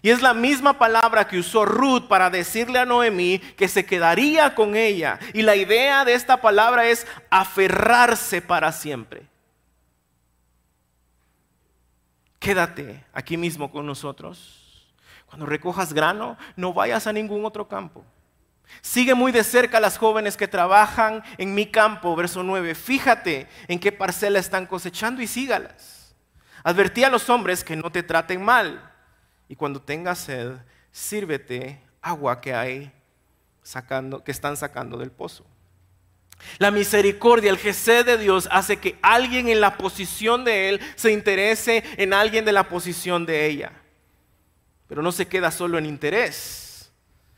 [0.00, 4.54] Y es la misma palabra que usó Ruth para decirle a Noemí que se quedaría
[4.54, 5.18] con ella.
[5.34, 9.31] Y la idea de esta palabra es aferrarse para siempre.
[12.42, 14.90] Quédate aquí mismo con nosotros.
[15.26, 18.04] Cuando recojas grano, no vayas a ningún otro campo.
[18.80, 22.74] Sigue muy de cerca a las jóvenes que trabajan en mi campo, verso 9.
[22.74, 26.16] Fíjate en qué parcela están cosechando y sígalas.
[26.64, 28.90] Advertí a los hombres que no te traten mal.
[29.48, 30.56] Y cuando tengas sed,
[30.90, 32.92] sírvete agua que hay
[33.62, 35.46] sacando, que están sacando del pozo.
[36.58, 41.12] La misericordia, el Gesed de Dios hace que alguien en la posición de Él se
[41.12, 43.72] interese en alguien de la posición de ella.
[44.88, 46.62] Pero no se queda solo en interés.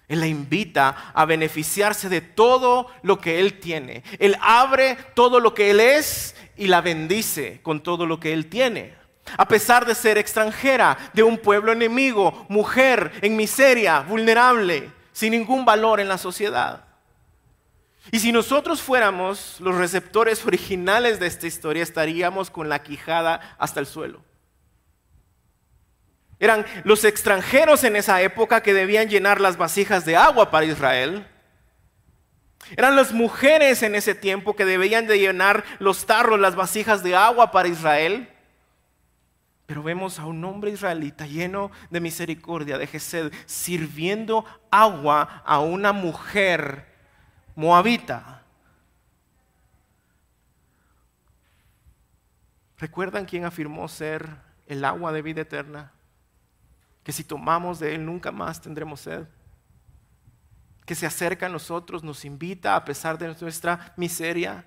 [0.09, 4.03] Él la invita a beneficiarse de todo lo que Él tiene.
[4.19, 8.47] Él abre todo lo que Él es y la bendice con todo lo que Él
[8.47, 8.95] tiene.
[9.39, 15.65] A pesar de ser extranjera, de un pueblo enemigo, mujer en miseria, vulnerable, sin ningún
[15.65, 16.84] valor en la sociedad.
[18.13, 23.81] Y si nosotros fuéramos los receptores originales de esta historia, estaríamos con la quijada hasta
[23.81, 24.23] el suelo.
[26.39, 31.27] Eran los extranjeros en esa época que debían llenar las vasijas de agua para Israel.
[32.77, 37.17] Eran las mujeres en ese tiempo que debían de llenar los tarros, las vasijas de
[37.17, 38.29] agua para Israel.
[39.67, 45.93] Pero vemos a un hombre israelita lleno de misericordia, de Gesed, sirviendo agua a una
[45.93, 46.94] mujer
[47.55, 48.43] moabita.
[52.79, 54.29] ¿Recuerdan quién afirmó ser
[54.67, 55.93] el agua de vida eterna?
[57.03, 59.27] Que si tomamos de él nunca más tendremos sed.
[60.85, 64.67] Que se acerca a nosotros, nos invita a pesar de nuestra miseria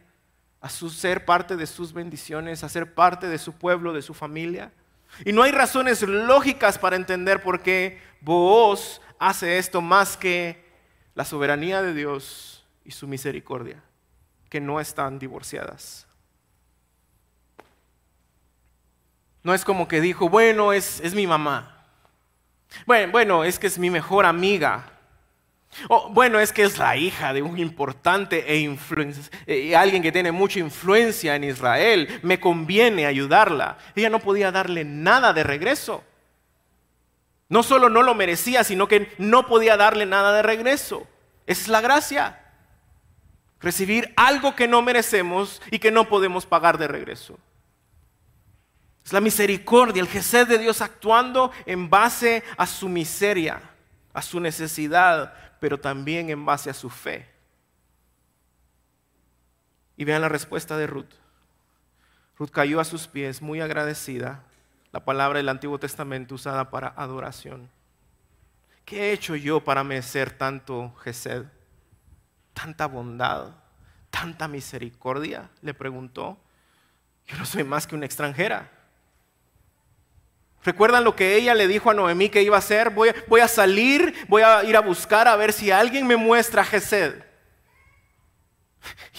[0.60, 4.72] a ser parte de sus bendiciones, a ser parte de su pueblo, de su familia.
[5.26, 10.66] Y no hay razones lógicas para entender por qué Booz hace esto más que
[11.14, 12.57] la soberanía de Dios
[12.88, 13.84] y su misericordia,
[14.50, 16.08] que no están divorciadas.
[19.44, 21.84] No es como que dijo, bueno, es, es mi mamá.
[22.86, 24.90] Bueno, bueno, es que es mi mejor amiga.
[25.90, 28.78] O, bueno, es que es la hija de un importante e
[29.48, 32.22] eh, alguien que tiene mucha influencia en Israel.
[32.24, 33.78] Me conviene ayudarla.
[33.96, 36.06] Ella no podía darle nada de regreso.
[37.50, 41.06] No solo no lo merecía, sino que no podía darle nada de regreso.
[41.46, 42.44] Esa es la gracia
[43.60, 47.38] recibir algo que no merecemos y que no podemos pagar de regreso.
[49.04, 53.62] Es la misericordia, el Gesed de Dios actuando en base a su miseria,
[54.14, 57.26] a su necesidad, pero también en base a su fe.
[59.96, 61.14] Y vean la respuesta de Ruth.
[62.38, 64.44] Ruth cayó a sus pies muy agradecida,
[64.92, 67.70] la palabra del Antiguo Testamento usada para adoración.
[68.86, 71.46] ¿Qué he hecho yo para merecer tanto Gesed?
[72.58, 73.52] Tanta bondad,
[74.10, 75.48] tanta misericordia?
[75.62, 76.38] Le preguntó.
[77.28, 78.72] Yo no soy más que una extranjera.
[80.64, 82.90] ¿Recuerdan lo que ella le dijo a Noemí que iba a hacer?
[82.90, 87.24] Voy, a salir, voy a ir a buscar a ver si alguien me muestra Gesed.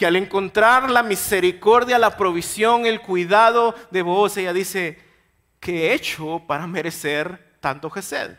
[0.00, 4.98] Y al encontrar la misericordia, la provisión, el cuidado de vos, ella dice,
[5.60, 8.36] ¿qué he hecho para merecer tanto Gesed?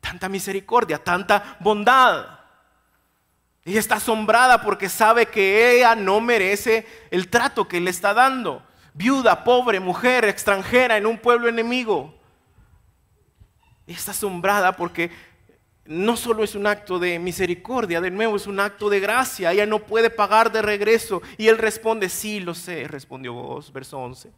[0.00, 2.43] Tanta misericordia, tanta bondad.
[3.64, 8.62] Ella está asombrada porque sabe que ella no merece el trato que le está dando.
[8.92, 12.14] Viuda, pobre, mujer, extranjera en un pueblo enemigo.
[13.86, 15.10] Ella está asombrada porque
[15.86, 19.52] no solo es un acto de misericordia, de nuevo es un acto de gracia.
[19.52, 21.22] Ella no puede pagar de regreso.
[21.38, 24.30] Y él responde, sí, lo sé, respondió vos, verso 11.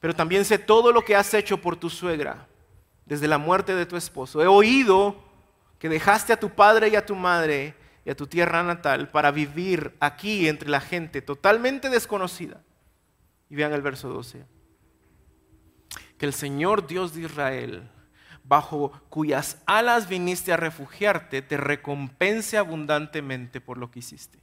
[0.00, 2.46] Pero también sé todo lo que has hecho por tu suegra
[3.04, 4.42] desde la muerte de tu esposo.
[4.42, 5.16] He oído
[5.78, 7.74] que dejaste a tu padre y a tu madre
[8.08, 12.62] y a tu tierra natal para vivir aquí entre la gente totalmente desconocida.
[13.50, 14.46] Y vean el verso 12.
[16.16, 17.86] Que el Señor Dios de Israel,
[18.44, 24.38] bajo cuyas alas viniste a refugiarte, te recompense abundantemente por lo que hiciste.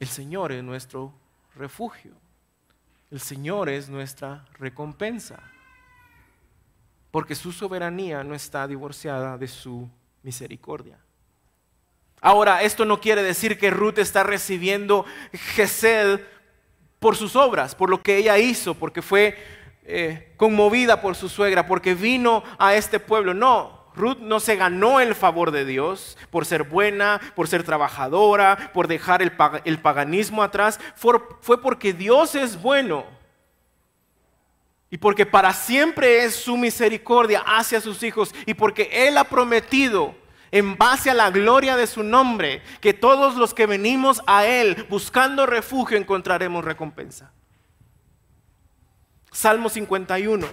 [0.00, 1.12] El Señor es nuestro
[1.54, 2.14] refugio.
[3.10, 5.42] el Señor es nuestra recompensa,
[7.12, 9.88] porque su soberanía no está divorciada de su
[10.22, 10.98] misericordia.
[12.20, 16.20] Ahora, esto no quiere decir que Ruth está recibiendo Gesed
[16.98, 19.36] por sus obras, por lo que ella hizo, porque fue
[19.84, 23.34] eh, conmovida por su suegra, porque vino a este pueblo.
[23.34, 28.70] No, Ruth no se ganó el favor de Dios por ser buena, por ser trabajadora,
[28.72, 29.32] por dejar el,
[29.82, 30.80] paganismo atrás.
[30.94, 33.04] fue porque Dios es bueno.
[34.92, 38.34] Y porque para siempre es su misericordia hacia sus hijos.
[38.44, 40.14] Y porque Él ha prometido
[40.50, 44.86] en base a la gloria de su nombre, que todos los que venimos a Él
[44.90, 47.32] buscando refugio encontraremos recompensa.
[49.30, 50.46] Salmo 51.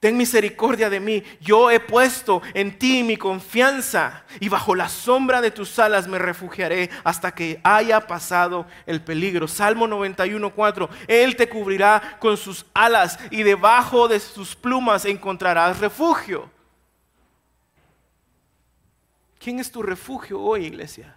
[0.00, 1.22] Ten misericordia de mí.
[1.42, 6.18] Yo he puesto en ti mi confianza y bajo la sombra de tus alas me
[6.18, 9.46] refugiaré hasta que haya pasado el peligro.
[9.46, 10.88] Salmo 91.4.
[11.06, 16.50] Él te cubrirá con sus alas y debajo de sus plumas encontrarás refugio.
[19.38, 21.14] ¿Quién es tu refugio hoy, iglesia?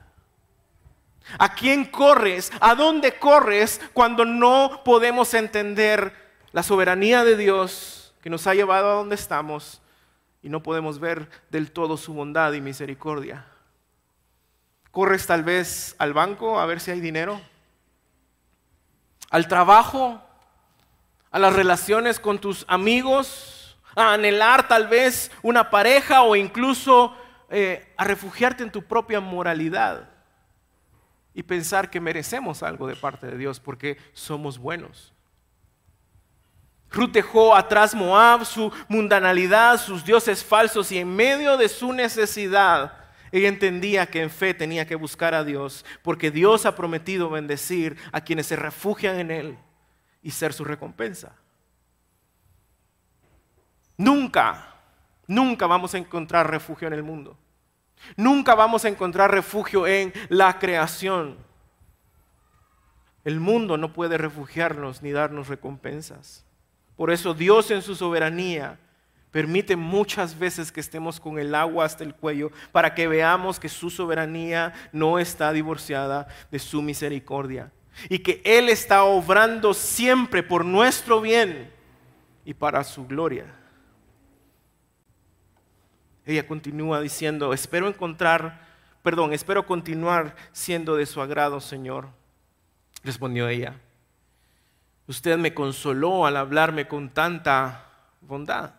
[1.40, 2.52] ¿A quién corres?
[2.60, 6.14] ¿A dónde corres cuando no podemos entender
[6.52, 9.82] la soberanía de Dios que nos ha llevado a donde estamos
[10.42, 13.46] y no podemos ver del todo su bondad y misericordia?
[14.92, 17.42] ¿Corres tal vez al banco a ver si hay dinero?
[19.30, 20.22] ¿Al trabajo?
[21.32, 23.78] ¿A las relaciones con tus amigos?
[23.94, 27.14] ¿A anhelar tal vez una pareja o incluso
[27.50, 30.10] eh, a refugiarte en tu propia moralidad
[31.34, 35.13] y pensar que merecemos algo de parte de Dios porque somos buenos.
[36.94, 42.94] Ruth dejó atrás Moab, su mundanalidad, sus dioses falsos y en medio de su necesidad,
[43.32, 47.98] ella entendía que en fe tenía que buscar a Dios porque Dios ha prometido bendecir
[48.12, 49.58] a quienes se refugian en Él
[50.22, 51.36] y ser su recompensa.
[53.98, 54.76] Nunca,
[55.26, 57.36] nunca vamos a encontrar refugio en el mundo.
[58.16, 61.38] Nunca vamos a encontrar refugio en la creación.
[63.24, 66.46] El mundo no puede refugiarnos ni darnos recompensas.
[66.96, 68.80] Por eso Dios en su soberanía
[69.32, 73.68] permite muchas veces que estemos con el agua hasta el cuello para que veamos que
[73.68, 77.72] su soberanía no está divorciada de su misericordia
[78.10, 81.72] y que Él está obrando siempre por nuestro bien
[82.46, 83.46] y para su gloria.
[86.26, 88.68] Ella continúa diciendo, espero encontrar,
[89.02, 92.10] perdón, espero continuar siendo de su agrado, Señor.
[93.04, 93.80] Respondió ella,
[95.08, 97.86] usted me consoló al hablarme con tanta
[98.22, 98.74] bondad.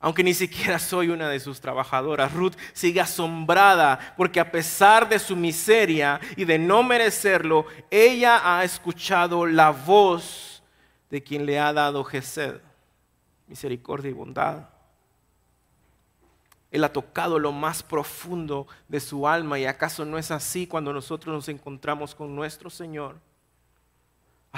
[0.00, 5.18] Aunque ni siquiera soy una de sus trabajadoras, Ruth sigue asombrada porque a pesar de
[5.18, 10.62] su miseria y de no merecerlo, ella ha escuchado la voz
[11.10, 12.60] de quien le ha dado Gesed,
[13.48, 14.68] misericordia y bondad.
[16.70, 20.92] Él ha tocado lo más profundo de su alma y acaso no es así cuando
[20.92, 23.16] nosotros nos encontramos con nuestro Señor,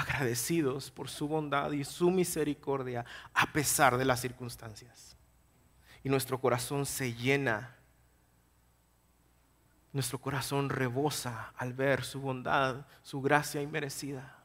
[0.01, 5.15] agradecidos por su bondad y su misericordia a pesar de las circunstancias.
[6.03, 7.75] Y nuestro corazón se llena,
[9.93, 14.37] nuestro corazón rebosa al ver su bondad, su gracia inmerecida.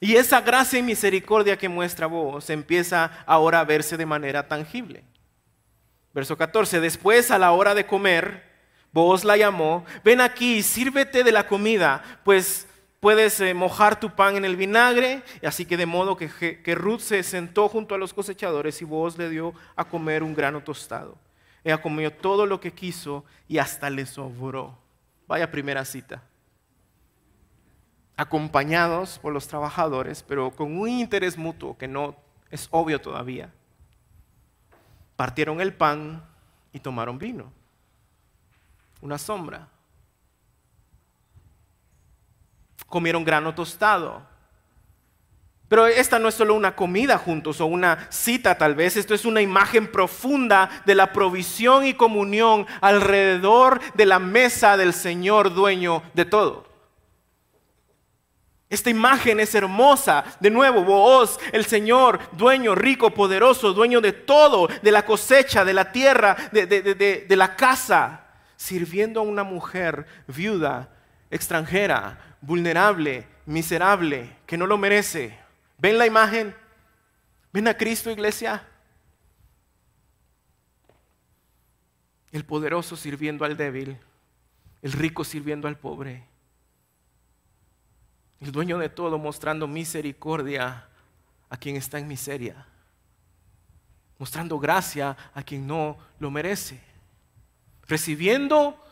[0.00, 5.04] Y esa gracia y misericordia que muestra vos empieza ahora a verse de manera tangible.
[6.14, 8.50] Verso 14, después a la hora de comer,
[8.92, 12.66] vos la llamó, ven aquí, sírvete de la comida, pues
[13.00, 15.22] puedes eh, mojar tu pan en el vinagre.
[15.42, 19.18] Así que de modo que, que Ruth se sentó junto a los cosechadores y vos
[19.18, 21.16] le dio a comer un grano tostado.
[21.64, 24.78] Ella comió todo lo que quiso y hasta le sobró.
[25.26, 26.22] Vaya primera cita.
[28.16, 32.16] Acompañados por los trabajadores, pero con un interés mutuo que no
[32.50, 33.50] es obvio todavía
[35.20, 36.24] partieron el pan
[36.72, 37.52] y tomaron vino.
[39.02, 39.68] Una sombra.
[42.90, 44.28] Comieron grano tostado.
[45.70, 49.24] Pero esta no es solo una comida juntos o una cita tal vez, esto es
[49.24, 56.02] una imagen profunda de la provisión y comunión alrededor de la mesa del Señor dueño
[56.12, 56.66] de todo.
[58.68, 60.24] Esta imagen es hermosa.
[60.40, 65.74] De nuevo, vos, el Señor, dueño, rico, poderoso, dueño de todo, de la cosecha, de
[65.74, 68.26] la tierra, de, de la casa,
[68.56, 70.88] sirviendo a una mujer viuda,
[71.30, 75.38] extranjera, vulnerable, miserable, que no lo merece.
[75.78, 76.54] ¿Ven la imagen?
[77.52, 78.66] ¿Ven a Cristo, iglesia?
[82.32, 83.98] El poderoso sirviendo al débil,
[84.82, 86.30] el rico sirviendo al pobre
[88.40, 90.88] el dueño de todo, mostrando misericordia
[91.50, 92.66] a quien está en miseria,
[94.18, 96.80] mostrando gracia a quien no lo merece,
[97.86, 98.82] recibiendo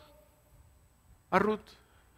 [1.31, 1.67] a Ruth,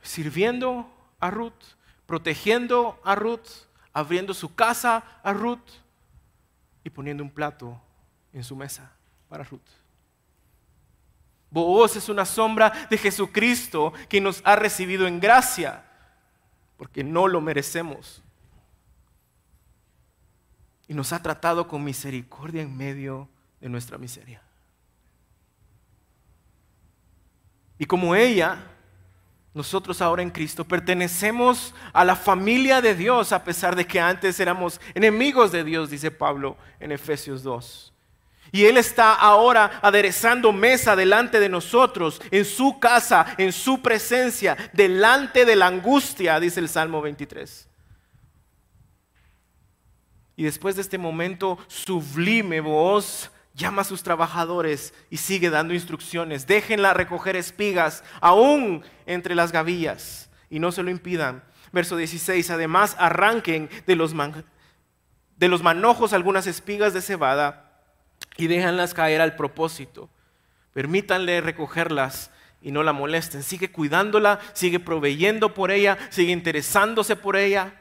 [0.02, 0.90] sirviendo
[1.22, 1.64] a Ruth,
[2.06, 3.48] protegiendo a Ruth,
[3.94, 5.60] abriendo su casa a Ruth
[6.84, 7.80] y poniendo un plato
[8.34, 8.92] en su mesa
[9.30, 9.62] para Ruth.
[11.50, 15.86] Vos es una sombra de Jesucristo que nos ha recibido en gracia
[16.78, 18.24] porque no lo merecemos.
[20.88, 24.42] Y nos ha tratado con misericordia en medio de nuestra miseria.
[27.78, 28.64] Y como ella,
[29.54, 34.39] nosotros ahora en Cristo pertenecemos a la familia de Dios a pesar de que antes
[34.39, 37.93] éramos enemigos de Dios, dice Pablo en Efesios 2.
[38.54, 44.58] Y Él está ahora aderezando mesa delante de nosotros, en su casa, en su presencia,
[44.74, 47.68] delante de la angustia, dice el Salmo 23.
[50.36, 56.47] Y después de este momento sublime, voz llama a sus trabajadores y sigue dando instrucciones.
[56.47, 61.43] Déjenla recoger espigas, aún entre las gavillas, y no se lo impidan.
[61.72, 64.14] Verso 16, además arranquen de los,
[65.38, 67.72] de los manojos algunas espigas de cebada
[68.38, 70.10] y déjanlas caer al propósito.
[70.74, 72.32] Permítanle recogerlas
[72.62, 73.43] y no la molesten.
[73.43, 77.76] Sigue cuidándola, sigue proveyendo por ella, sigue interesándose por ella.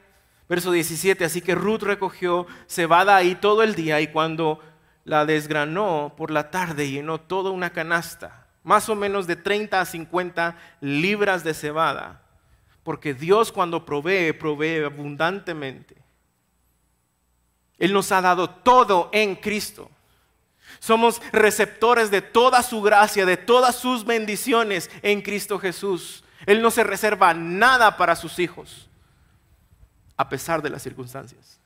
[0.48, 4.58] Verso 17, así que Ruth recogió cebada ahí todo el día y cuando
[5.04, 9.84] la desgranó por la tarde llenó toda una canasta, más o menos de 30 a
[9.84, 12.22] 50 libras de cebada,
[12.82, 15.96] porque Dios cuando provee, provee abundantemente.
[17.78, 19.90] Él nos ha dado todo en Cristo.
[20.78, 26.22] Somos receptores de toda su gracia, de todas sus bendiciones en Cristo Jesús.
[26.46, 28.88] Él no se reserva nada para sus hijos,
[30.16, 31.59] a pesar de las circunstancias.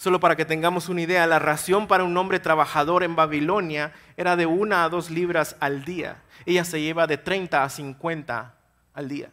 [0.00, 4.34] Solo para que tengamos una idea, la ración para un hombre trabajador en Babilonia era
[4.34, 6.22] de una a dos libras al día.
[6.46, 8.54] Ella se lleva de 30 a 50
[8.94, 9.30] al día.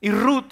[0.00, 0.50] Y Ruth,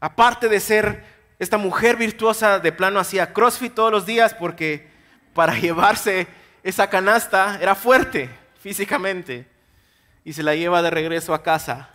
[0.00, 1.04] aparte de ser
[1.38, 4.88] esta mujer virtuosa de plano hacía CrossFit todos los días porque
[5.34, 6.28] para llevarse
[6.62, 9.46] esa canasta era fuerte físicamente
[10.24, 11.90] y se la lleva de regreso a casa.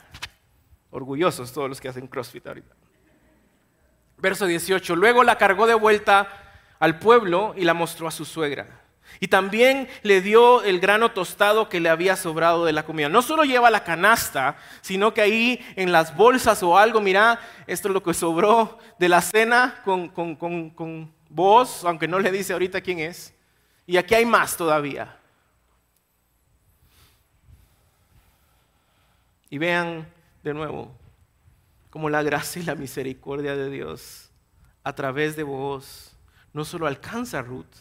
[0.91, 2.84] Orgullosos todos los que hacen CrossFit ahorita.
[4.17, 4.95] Verso 18.
[4.95, 6.27] Luego la cargó de vuelta
[6.79, 8.81] al pueblo y la mostró a su suegra.
[9.19, 13.07] Y también le dio el grano tostado que le había sobrado de la comida.
[13.07, 17.87] No solo lleva la canasta, sino que ahí en las bolsas o algo, mira, esto
[17.87, 22.81] es lo que sobró de la cena con, con, vos, aunque no le dice ahorita
[22.81, 23.33] quién es.
[23.85, 25.17] Y aquí hay más todavía.
[29.49, 30.07] Y vean
[30.43, 31.04] de nuevo
[31.95, 34.29] cómo la gracia y la misericordia de Dios
[34.83, 36.13] a través de vos
[36.51, 37.73] no solo alcanza a Ruth,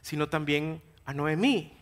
[0.00, 1.76] sino también a Noemí,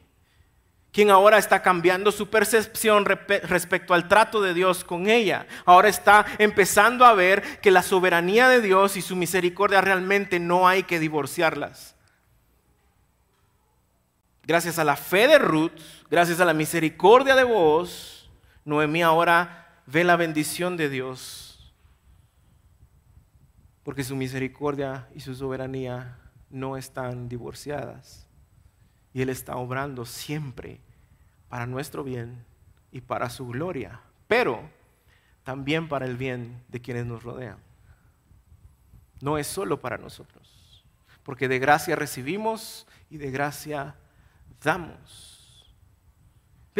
[0.91, 5.47] quien ahora está cambiando su percepción respecto al trato de Dios con ella.
[5.64, 10.66] Ahora está empezando a ver que la soberanía de Dios y su misericordia realmente no
[10.66, 11.95] hay que divorciarlas.
[14.43, 18.29] Gracias a la fe de Ruth, gracias a la misericordia de vos,
[18.64, 21.47] Noemí ahora ve la bendición de Dios,
[23.89, 26.18] porque su misericordia y su soberanía
[26.51, 28.26] no están divorciadas.
[29.14, 30.82] Y Él está obrando siempre
[31.49, 32.45] para nuestro bien
[32.93, 34.61] y para su gloria, pero
[35.43, 37.57] también para el bien de quienes nos rodean.
[39.22, 40.84] No es solo para nosotros,
[41.22, 43.95] porque de gracia recibimos y de gracia
[44.62, 45.28] damos.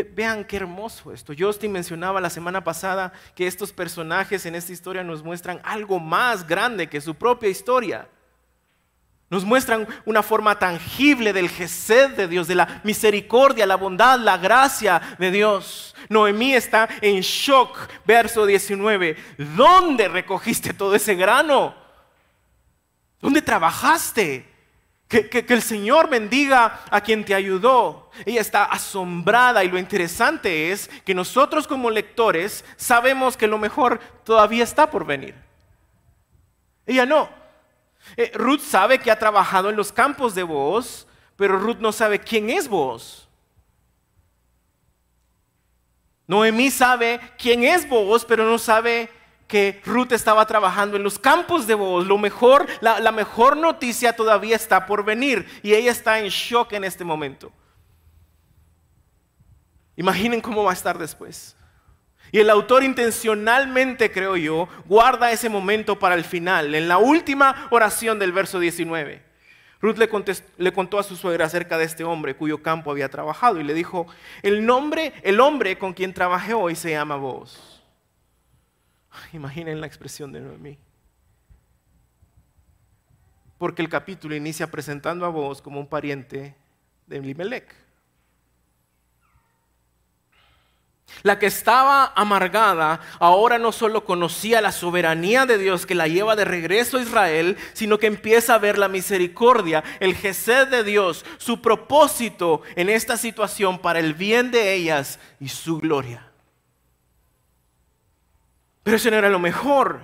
[0.03, 1.33] Vean qué hermoso esto.
[1.39, 6.47] Justin mencionaba la semana pasada que estos personajes en esta historia nos muestran algo más
[6.47, 8.09] grande que su propia historia.
[9.31, 14.39] Nos muestran una forma tangible del gesed de Dios, de la misericordia, la bondad, la
[14.39, 15.95] gracia de Dios.
[16.09, 17.77] Noemí está en shock,
[18.07, 19.17] verso 19.
[19.57, 21.75] ¿Dónde recogiste todo ese grano?
[23.21, 24.58] ¿Dónde trabajaste?
[25.09, 28.11] Que, que, el Señor bendiga a quien te ayudó.
[28.27, 34.01] Ella está asombrada y lo interesante es que nosotros como lectores sabemos que lo mejor
[34.23, 35.35] todavía está por venir.
[36.85, 37.31] Ella no.
[38.17, 41.07] Eh, Ruth sabe que ha trabajado en los campos de Boaz,
[41.37, 43.29] pero Ruth no sabe quién es Boaz.
[46.27, 49.11] Noemí sabe quién es Boaz, pero no sabe
[49.49, 52.07] que Ruth estaba trabajando en los campos de Boaz.
[52.07, 56.85] Lo mejor, la, mejor noticia todavía está por venir y ella está en shock en
[56.85, 57.51] este momento.
[59.97, 61.57] Imaginen cómo va a estar después.
[62.31, 67.69] Y el autor intencionalmente, creo yo, guarda ese momento para el final, en la última
[67.71, 69.23] oración del verso 19.
[69.81, 73.65] Ruth le, contó a su suegra acerca de este hombre cuyo campo había trabajado y
[73.65, 74.07] le dijo,
[74.43, 77.68] el nombre, el hombre con quien trabajé hoy se llama vos.
[79.33, 80.79] Imaginen la expresión de Noemí.
[83.59, 86.55] Porque el capítulo inicia presentando a vos como un pariente
[87.07, 87.75] de Elimelech.
[91.23, 96.37] La que estaba amargada ahora no solo conocía la soberanía de Dios que la lleva
[96.37, 101.25] de regreso a Israel, sino que empieza a ver la misericordia, el gesed de Dios,
[101.39, 106.28] su propósito en esta situación para el bien de ellas y su gloria.
[108.89, 110.01] Pero eso no era lo mejor.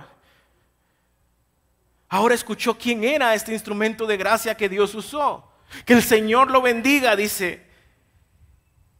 [2.07, 5.51] Ahora escuchó quién era este instrumento de gracia que Dios usó.
[5.87, 7.65] Que el Señor lo bendiga, dice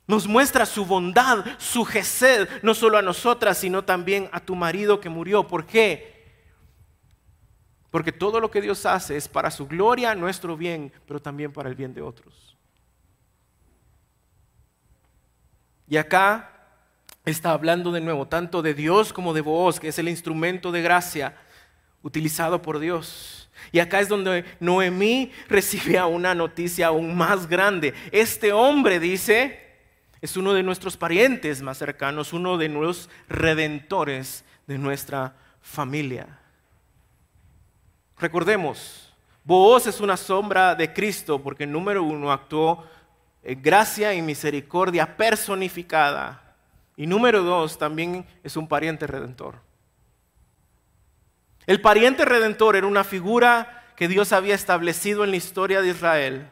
[0.08, 5.00] nos muestra su bondad, su gesed, no solo a nosotras, sino también a tu marido
[5.00, 5.46] que murió.
[5.46, 6.34] ¿Por qué?
[7.92, 11.70] Porque todo lo que Dios hace es para su gloria, nuestro bien, pero también para
[11.70, 12.58] el bien de otros.
[15.88, 16.55] Y acá
[17.26, 20.82] está hablando de nuevo tanto de Dios como de vos, que es el instrumento de
[20.82, 21.36] gracia
[22.04, 23.50] utilizado por Dios.
[23.72, 27.94] Y acá es donde Noemí recibe una noticia aún más grande.
[28.12, 29.60] Este hombre dice,
[30.22, 36.40] es uno de nuestros parientes más cercanos, uno de los redentores de nuestra familia.
[38.18, 39.14] Recordemos,
[39.44, 42.86] Booz es una sombra de Cristo porque número uno actuó
[43.44, 46.45] en gracia y misericordia personificada.
[46.98, 49.62] Y número dos, también es un pariente redentor.
[51.66, 56.50] El pariente redentor era una figura que Dios había establecido en la historia de Israel.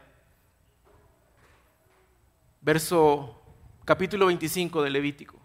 [2.60, 3.40] Verso
[3.84, 5.38] capítulo 25 de Levítico.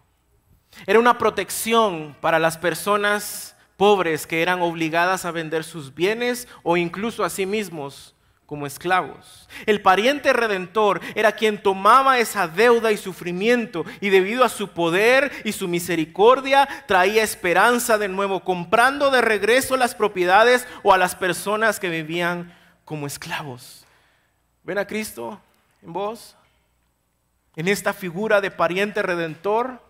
[0.86, 6.76] Era una protección para las personas pobres que eran obligadas a vender sus bienes o
[6.76, 8.14] incluso a sí mismos
[8.50, 9.48] como esclavos.
[9.64, 15.30] El pariente redentor era quien tomaba esa deuda y sufrimiento y debido a su poder
[15.44, 21.14] y su misericordia traía esperanza de nuevo, comprando de regreso las propiedades o a las
[21.14, 22.52] personas que vivían
[22.84, 23.86] como esclavos.
[24.64, 25.40] ¿Ven a Cristo
[25.80, 26.34] en vos?
[27.54, 29.80] en esta figura de pariente redentor.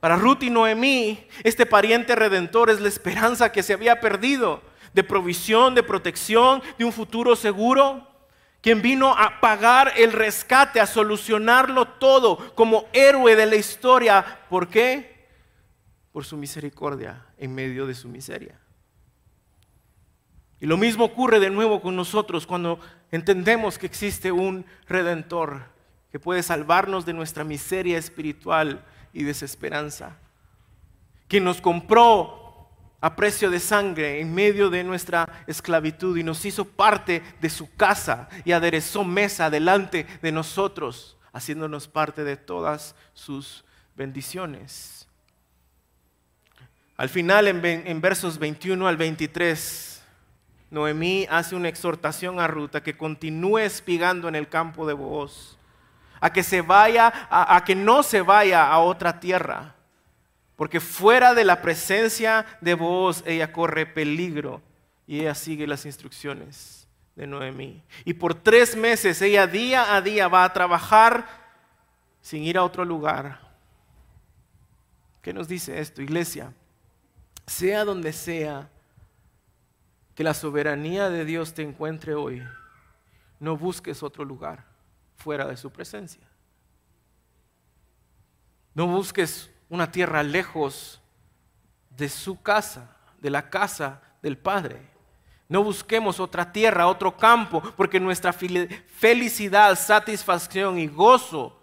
[0.00, 4.62] Para Ruth y Noemí, este pariente redentor es la esperanza que se había perdido
[4.94, 8.08] de provisión, de protección, de un futuro seguro.
[8.62, 14.40] Quien vino a pagar el rescate, a solucionarlo todo como héroe de la historia.
[14.48, 15.28] ¿Por qué?
[16.12, 18.58] Por su misericordia en medio de su miseria.
[20.60, 22.78] Y lo mismo ocurre de nuevo con nosotros cuando
[23.10, 25.64] entendemos que existe un redentor
[26.10, 28.82] que puede salvarnos de nuestra miseria espiritual
[29.12, 30.16] y desesperanza.
[31.28, 32.43] Quien nos compró
[33.04, 37.70] a precio de sangre en medio de nuestra esclavitud y nos hizo parte de su
[37.74, 43.62] casa y aderezó mesa delante de nosotros, haciéndonos parte de todas sus
[43.94, 45.06] bendiciones.
[46.96, 50.02] Al final, en, versos 21 al 23,
[50.70, 55.58] Noemí hace una exhortación a Ruth a que continúe espigando en el campo de Booz,
[56.20, 59.74] a que se vaya, a, que no se vaya a otra tierra,
[60.56, 64.62] porque fuera de la presencia de Booz ella corre peligro
[65.06, 67.82] y ella sigue las instrucciones de Noemí.
[68.04, 71.26] Y por tres meses ella día a día va a trabajar
[72.20, 73.40] sin ir a otro lugar.
[75.22, 76.52] ¿Qué nos dice esto, iglesia?
[77.46, 78.70] Sea donde sea
[80.14, 82.42] que la soberanía de Dios te encuentre hoy,
[83.40, 84.64] no busques otro lugar
[85.16, 86.26] fuera de su presencia.
[88.74, 91.00] No busques una tierra lejos
[91.90, 94.80] de su casa, de la casa del Padre.
[95.48, 101.60] No busquemos otra tierra, otro campo, porque nuestra felicidad, satisfacción y gozo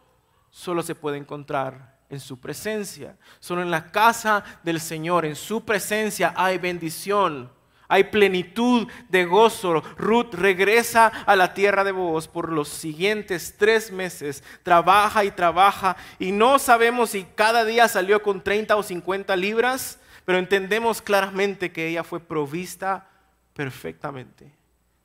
[0.49, 3.17] solo se puede encontrar en su presencia.
[3.39, 7.51] Solo en la casa del Señor, en su presencia hay bendición
[7.91, 9.81] hay plenitud de gozo.
[9.97, 14.45] Ruth regresa a la tierra de Boaz por los siguientes tres meses.
[14.63, 19.99] Trabaja y trabaja y no sabemos si cada día salió con 30 o 50 libras,
[20.23, 23.09] pero entendemos claramente que ella fue provista
[23.53, 24.49] perfectamente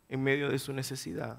[0.09, 1.39] en medio de su necesidad.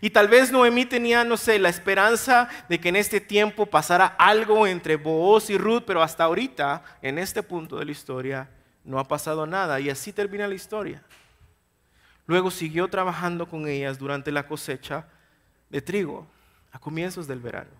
[0.00, 4.06] Y tal vez Noemí tenía, no sé, la esperanza de que en este tiempo pasara
[4.06, 8.48] algo entre Boaz y Ruth, pero hasta ahorita, en este punto de la historia,
[8.86, 11.02] no ha pasado nada y así termina la historia.
[12.26, 15.06] Luego siguió trabajando con ellas durante la cosecha
[15.68, 16.26] de trigo
[16.72, 17.70] a comienzos del verano.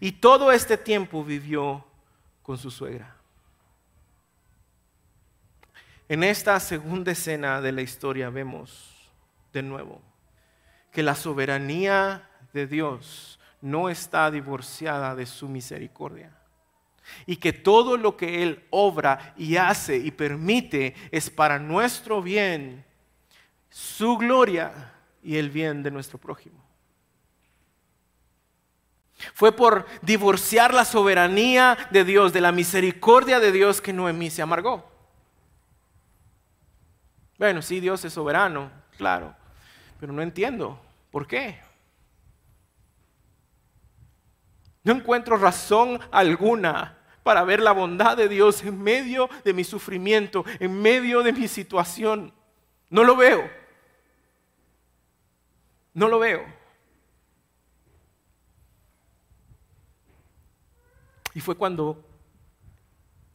[0.00, 1.84] Y todo este tiempo vivió
[2.42, 3.16] con su suegra.
[6.08, 9.10] En esta segunda escena de la historia vemos
[9.52, 10.02] de nuevo
[10.92, 16.30] que la soberanía de Dios no está divorciada de su misericordia.
[17.26, 22.84] Y que todo lo que Él obra y hace y permite es para nuestro bien,
[23.70, 24.92] su gloria
[25.22, 26.64] y el bien de nuestro prójimo.
[29.32, 34.42] Fue por divorciar la soberanía de Dios, de la misericordia de Dios, que Noemí se
[34.42, 34.90] amargó.
[37.38, 39.34] Bueno, sí, Dios es soberano, claro,
[39.98, 40.80] pero no entiendo
[41.10, 41.63] por qué.
[44.84, 50.44] No encuentro razón alguna para ver la bondad de Dios en medio de mi sufrimiento,
[50.60, 52.32] en medio de mi situación.
[52.90, 53.50] No lo veo.
[55.94, 56.44] No lo veo.
[61.32, 62.04] Y fue cuando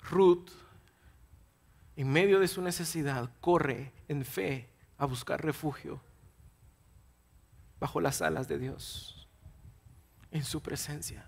[0.04, 0.50] Ruth,
[1.95, 6.00] en medio de su necesidad, corre en fe a buscar refugio
[7.80, 9.28] bajo las alas de Dios,
[10.32, 11.26] en su presencia.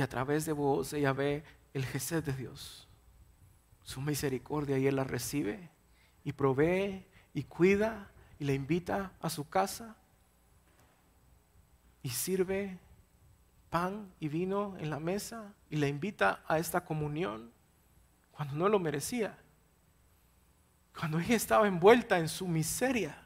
[0.00, 1.44] Y a través de vos ella ve
[1.74, 2.88] el Gesed de Dios,
[3.82, 5.68] su misericordia, y él la recibe
[6.24, 9.94] y provee y cuida y le invita a su casa
[12.02, 12.78] y sirve
[13.68, 17.52] pan y vino en la mesa y le invita a esta comunión
[18.32, 19.36] cuando no lo merecía,
[20.98, 23.22] cuando ella estaba envuelta en su miseria.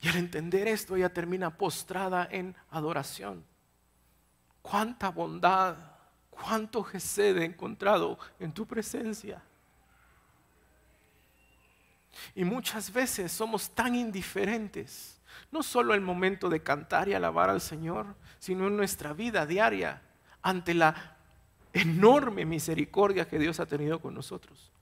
[0.00, 3.44] Y al entender esto, ella termina postrada en adoración.
[4.62, 5.76] Cuánta bondad,
[6.30, 9.42] cuánto Jesús he encontrado en tu presencia.
[12.34, 15.20] Y muchas veces somos tan indiferentes,
[15.50, 20.02] no solo el momento de cantar y alabar al Señor, sino en nuestra vida diaria,
[20.42, 21.16] ante la
[21.72, 24.72] enorme misericordia que Dios ha tenido con nosotros.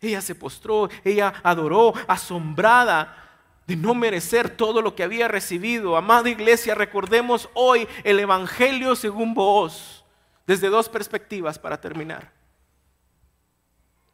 [0.00, 3.26] Ella se postró, ella adoró, asombrada
[3.66, 5.96] de no merecer todo lo que había recibido.
[5.96, 10.04] Amada iglesia, recordemos hoy el Evangelio según vos,
[10.46, 12.32] desde dos perspectivas para terminar.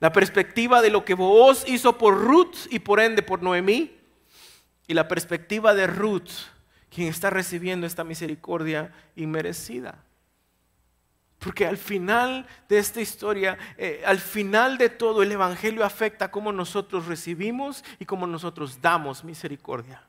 [0.00, 3.98] La perspectiva de lo que vos hizo por Ruth y por ende por Noemí.
[4.88, 6.30] Y la perspectiva de Ruth,
[6.90, 10.02] quien está recibiendo esta misericordia inmerecida.
[11.42, 16.52] Porque al final de esta historia, eh, al final de todo, el Evangelio afecta cómo
[16.52, 20.04] nosotros recibimos y cómo nosotros damos misericordia.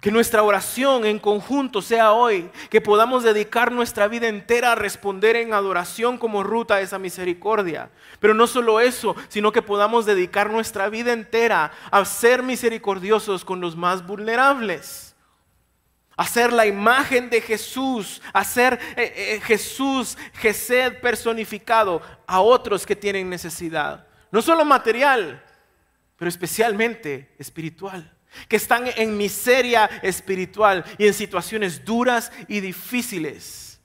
[0.00, 5.34] Que nuestra oración en conjunto sea hoy, que podamos dedicar nuestra vida entera a responder
[5.34, 7.90] en adoración como ruta a esa misericordia.
[8.20, 13.60] Pero no solo eso, sino que podamos dedicar nuestra vida entera a ser misericordiosos con
[13.60, 15.03] los más vulnerables
[16.16, 23.28] hacer la imagen de Jesús, hacer eh, eh, Jesús, Gesed personificado a otros que tienen
[23.28, 24.06] necesidad.
[24.30, 25.42] No solo material,
[26.16, 28.10] pero especialmente espiritual.
[28.48, 33.80] Que están en miseria espiritual y en situaciones duras y difíciles.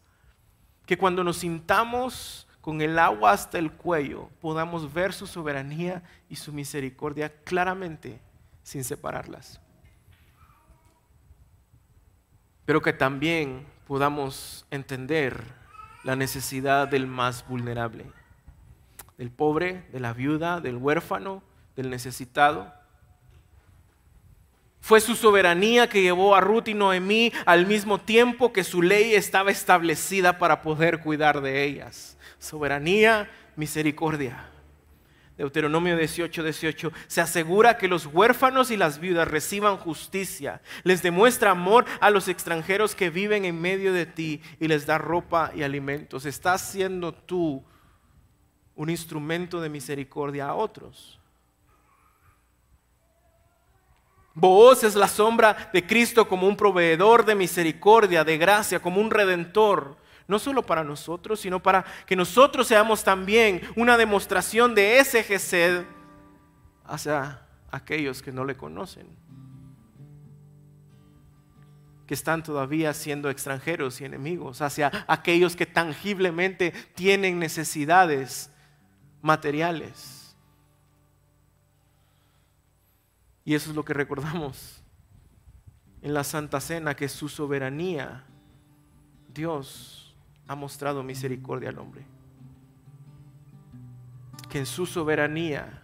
[0.88, 6.36] Que cuando nos sintamos con el agua hasta el cuello, podamos ver su soberanía y
[6.36, 8.20] su misericordia claramente
[8.64, 9.62] sin separarlas
[12.70, 15.42] pero que también podamos entender
[16.04, 18.06] la necesidad del más vulnerable,
[19.18, 21.42] del pobre, de la viuda, del huérfano,
[21.76, 22.72] del necesitado.
[24.82, 29.16] Fue su soberanía que llevó a Ruth y Noemí al mismo tiempo que su ley
[29.16, 32.20] estaba establecida para poder cuidar de ellas.
[32.38, 34.48] Soberanía, misericordia.
[35.40, 41.52] Deuteronomio 18, 18, se asegura que los huérfanos y las viudas reciban justicia, les demuestra
[41.52, 45.64] amor a los extranjeros que viven en medio de ti y les da ropa y
[45.64, 46.26] alimentos.
[46.26, 47.64] Estás siendo tú
[48.76, 51.18] un instrumento de misericordia a otros.
[54.34, 59.10] Vos es la sombra de Cristo como un proveedor de misericordia, de gracia, como un
[59.10, 59.96] redentor
[60.30, 65.84] no solo para nosotros, sino para que nosotros seamos también una demostración de ese Gesed
[66.86, 69.08] hacia aquellos que no le conocen,
[72.06, 78.52] que están todavía siendo extranjeros y enemigos, hacia aquellos que tangiblemente tienen necesidades
[79.24, 80.36] materiales.
[83.46, 84.84] Y eso es lo que recordamos
[86.04, 88.26] en la Santa Cena, que su soberanía,
[89.28, 89.99] Dios
[90.50, 92.04] ha mostrado misericordia al hombre.
[94.50, 95.80] Que en su soberanía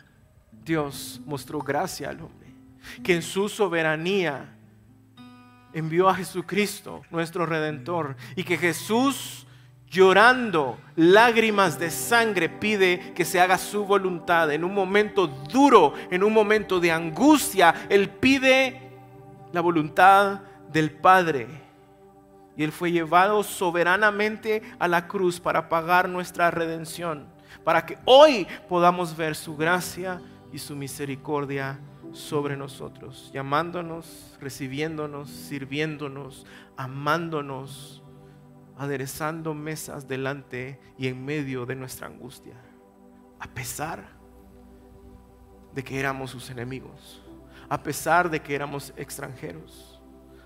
[0.65, 2.49] Dios mostró gracia al hombre.
[3.03, 4.57] Que en su soberanía
[5.71, 9.45] envió a Jesucristo, nuestro redentor, y que Jesús
[9.87, 14.51] llorando lágrimas de sangre pide que se haga su voluntad.
[14.51, 18.81] En un momento duro, en un momento de angustia, Él pide
[19.53, 20.41] la voluntad
[20.73, 21.64] del Padre.
[22.57, 27.27] Y Él fue llevado soberanamente a la cruz para pagar nuestra redención,
[27.63, 31.79] para que hoy podamos ver su gracia y su misericordia
[32.11, 36.45] sobre nosotros, llamándonos, recibiéndonos, sirviéndonos,
[36.77, 38.01] amándonos,
[38.77, 42.55] aderezando mesas delante y en medio de nuestra angustia,
[43.39, 44.07] a pesar
[45.73, 47.21] de que éramos sus enemigos,
[47.67, 49.94] a pesar de que éramos extranjeros,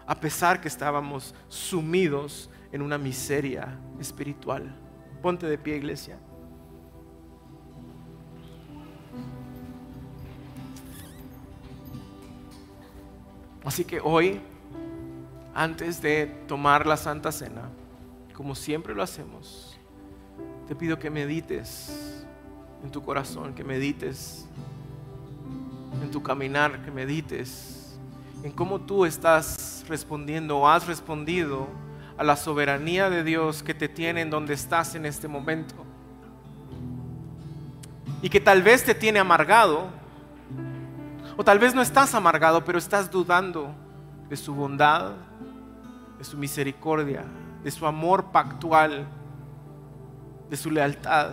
[0.09, 4.75] a pesar que estábamos sumidos en una miseria espiritual.
[5.21, 6.17] Ponte de pie, iglesia.
[13.63, 14.41] Así que hoy,
[15.53, 17.69] antes de tomar la Santa Cena,
[18.33, 19.77] como siempre lo hacemos,
[20.67, 22.25] te pido que medites
[22.83, 24.47] en tu corazón, que medites
[26.01, 27.78] en tu caminar, que medites
[28.43, 31.67] en cómo tú estás respondiendo o has respondido
[32.17, 35.75] a la soberanía de Dios que te tiene en donde estás en este momento.
[38.21, 39.87] Y que tal vez te tiene amargado,
[41.37, 43.73] o tal vez no estás amargado, pero estás dudando
[44.29, 45.13] de su bondad,
[46.17, 47.23] de su misericordia,
[47.63, 49.07] de su amor pactual,
[50.49, 51.31] de su lealtad,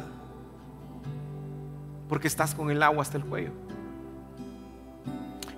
[2.09, 3.66] porque estás con el agua hasta el cuello.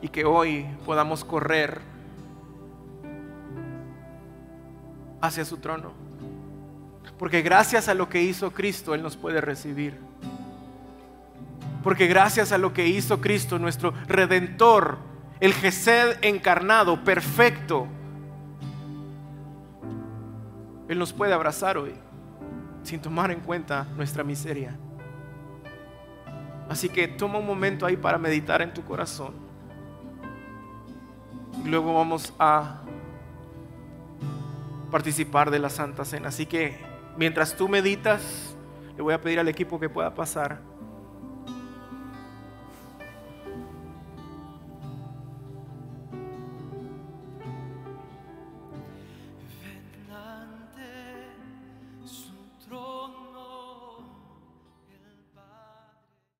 [0.00, 1.80] Y que hoy podamos correr
[5.20, 5.92] hacia su trono.
[7.18, 9.98] Porque gracias a lo que hizo Cristo, Él nos puede recibir.
[11.82, 14.98] Porque gracias a lo que hizo Cristo, nuestro redentor,
[15.40, 17.88] el Gesed encarnado, perfecto,
[20.88, 21.94] él nos puede abrazar hoy
[22.82, 24.76] sin tomar en cuenta nuestra miseria.
[26.68, 29.47] Así que toma un momento ahí para meditar en tu corazón.
[31.64, 32.82] Luego vamos a
[34.90, 36.28] participar de la Santa Cena.
[36.28, 36.78] Así que
[37.16, 38.56] mientras tú meditas,
[38.96, 40.60] le voy a pedir al equipo que pueda pasar.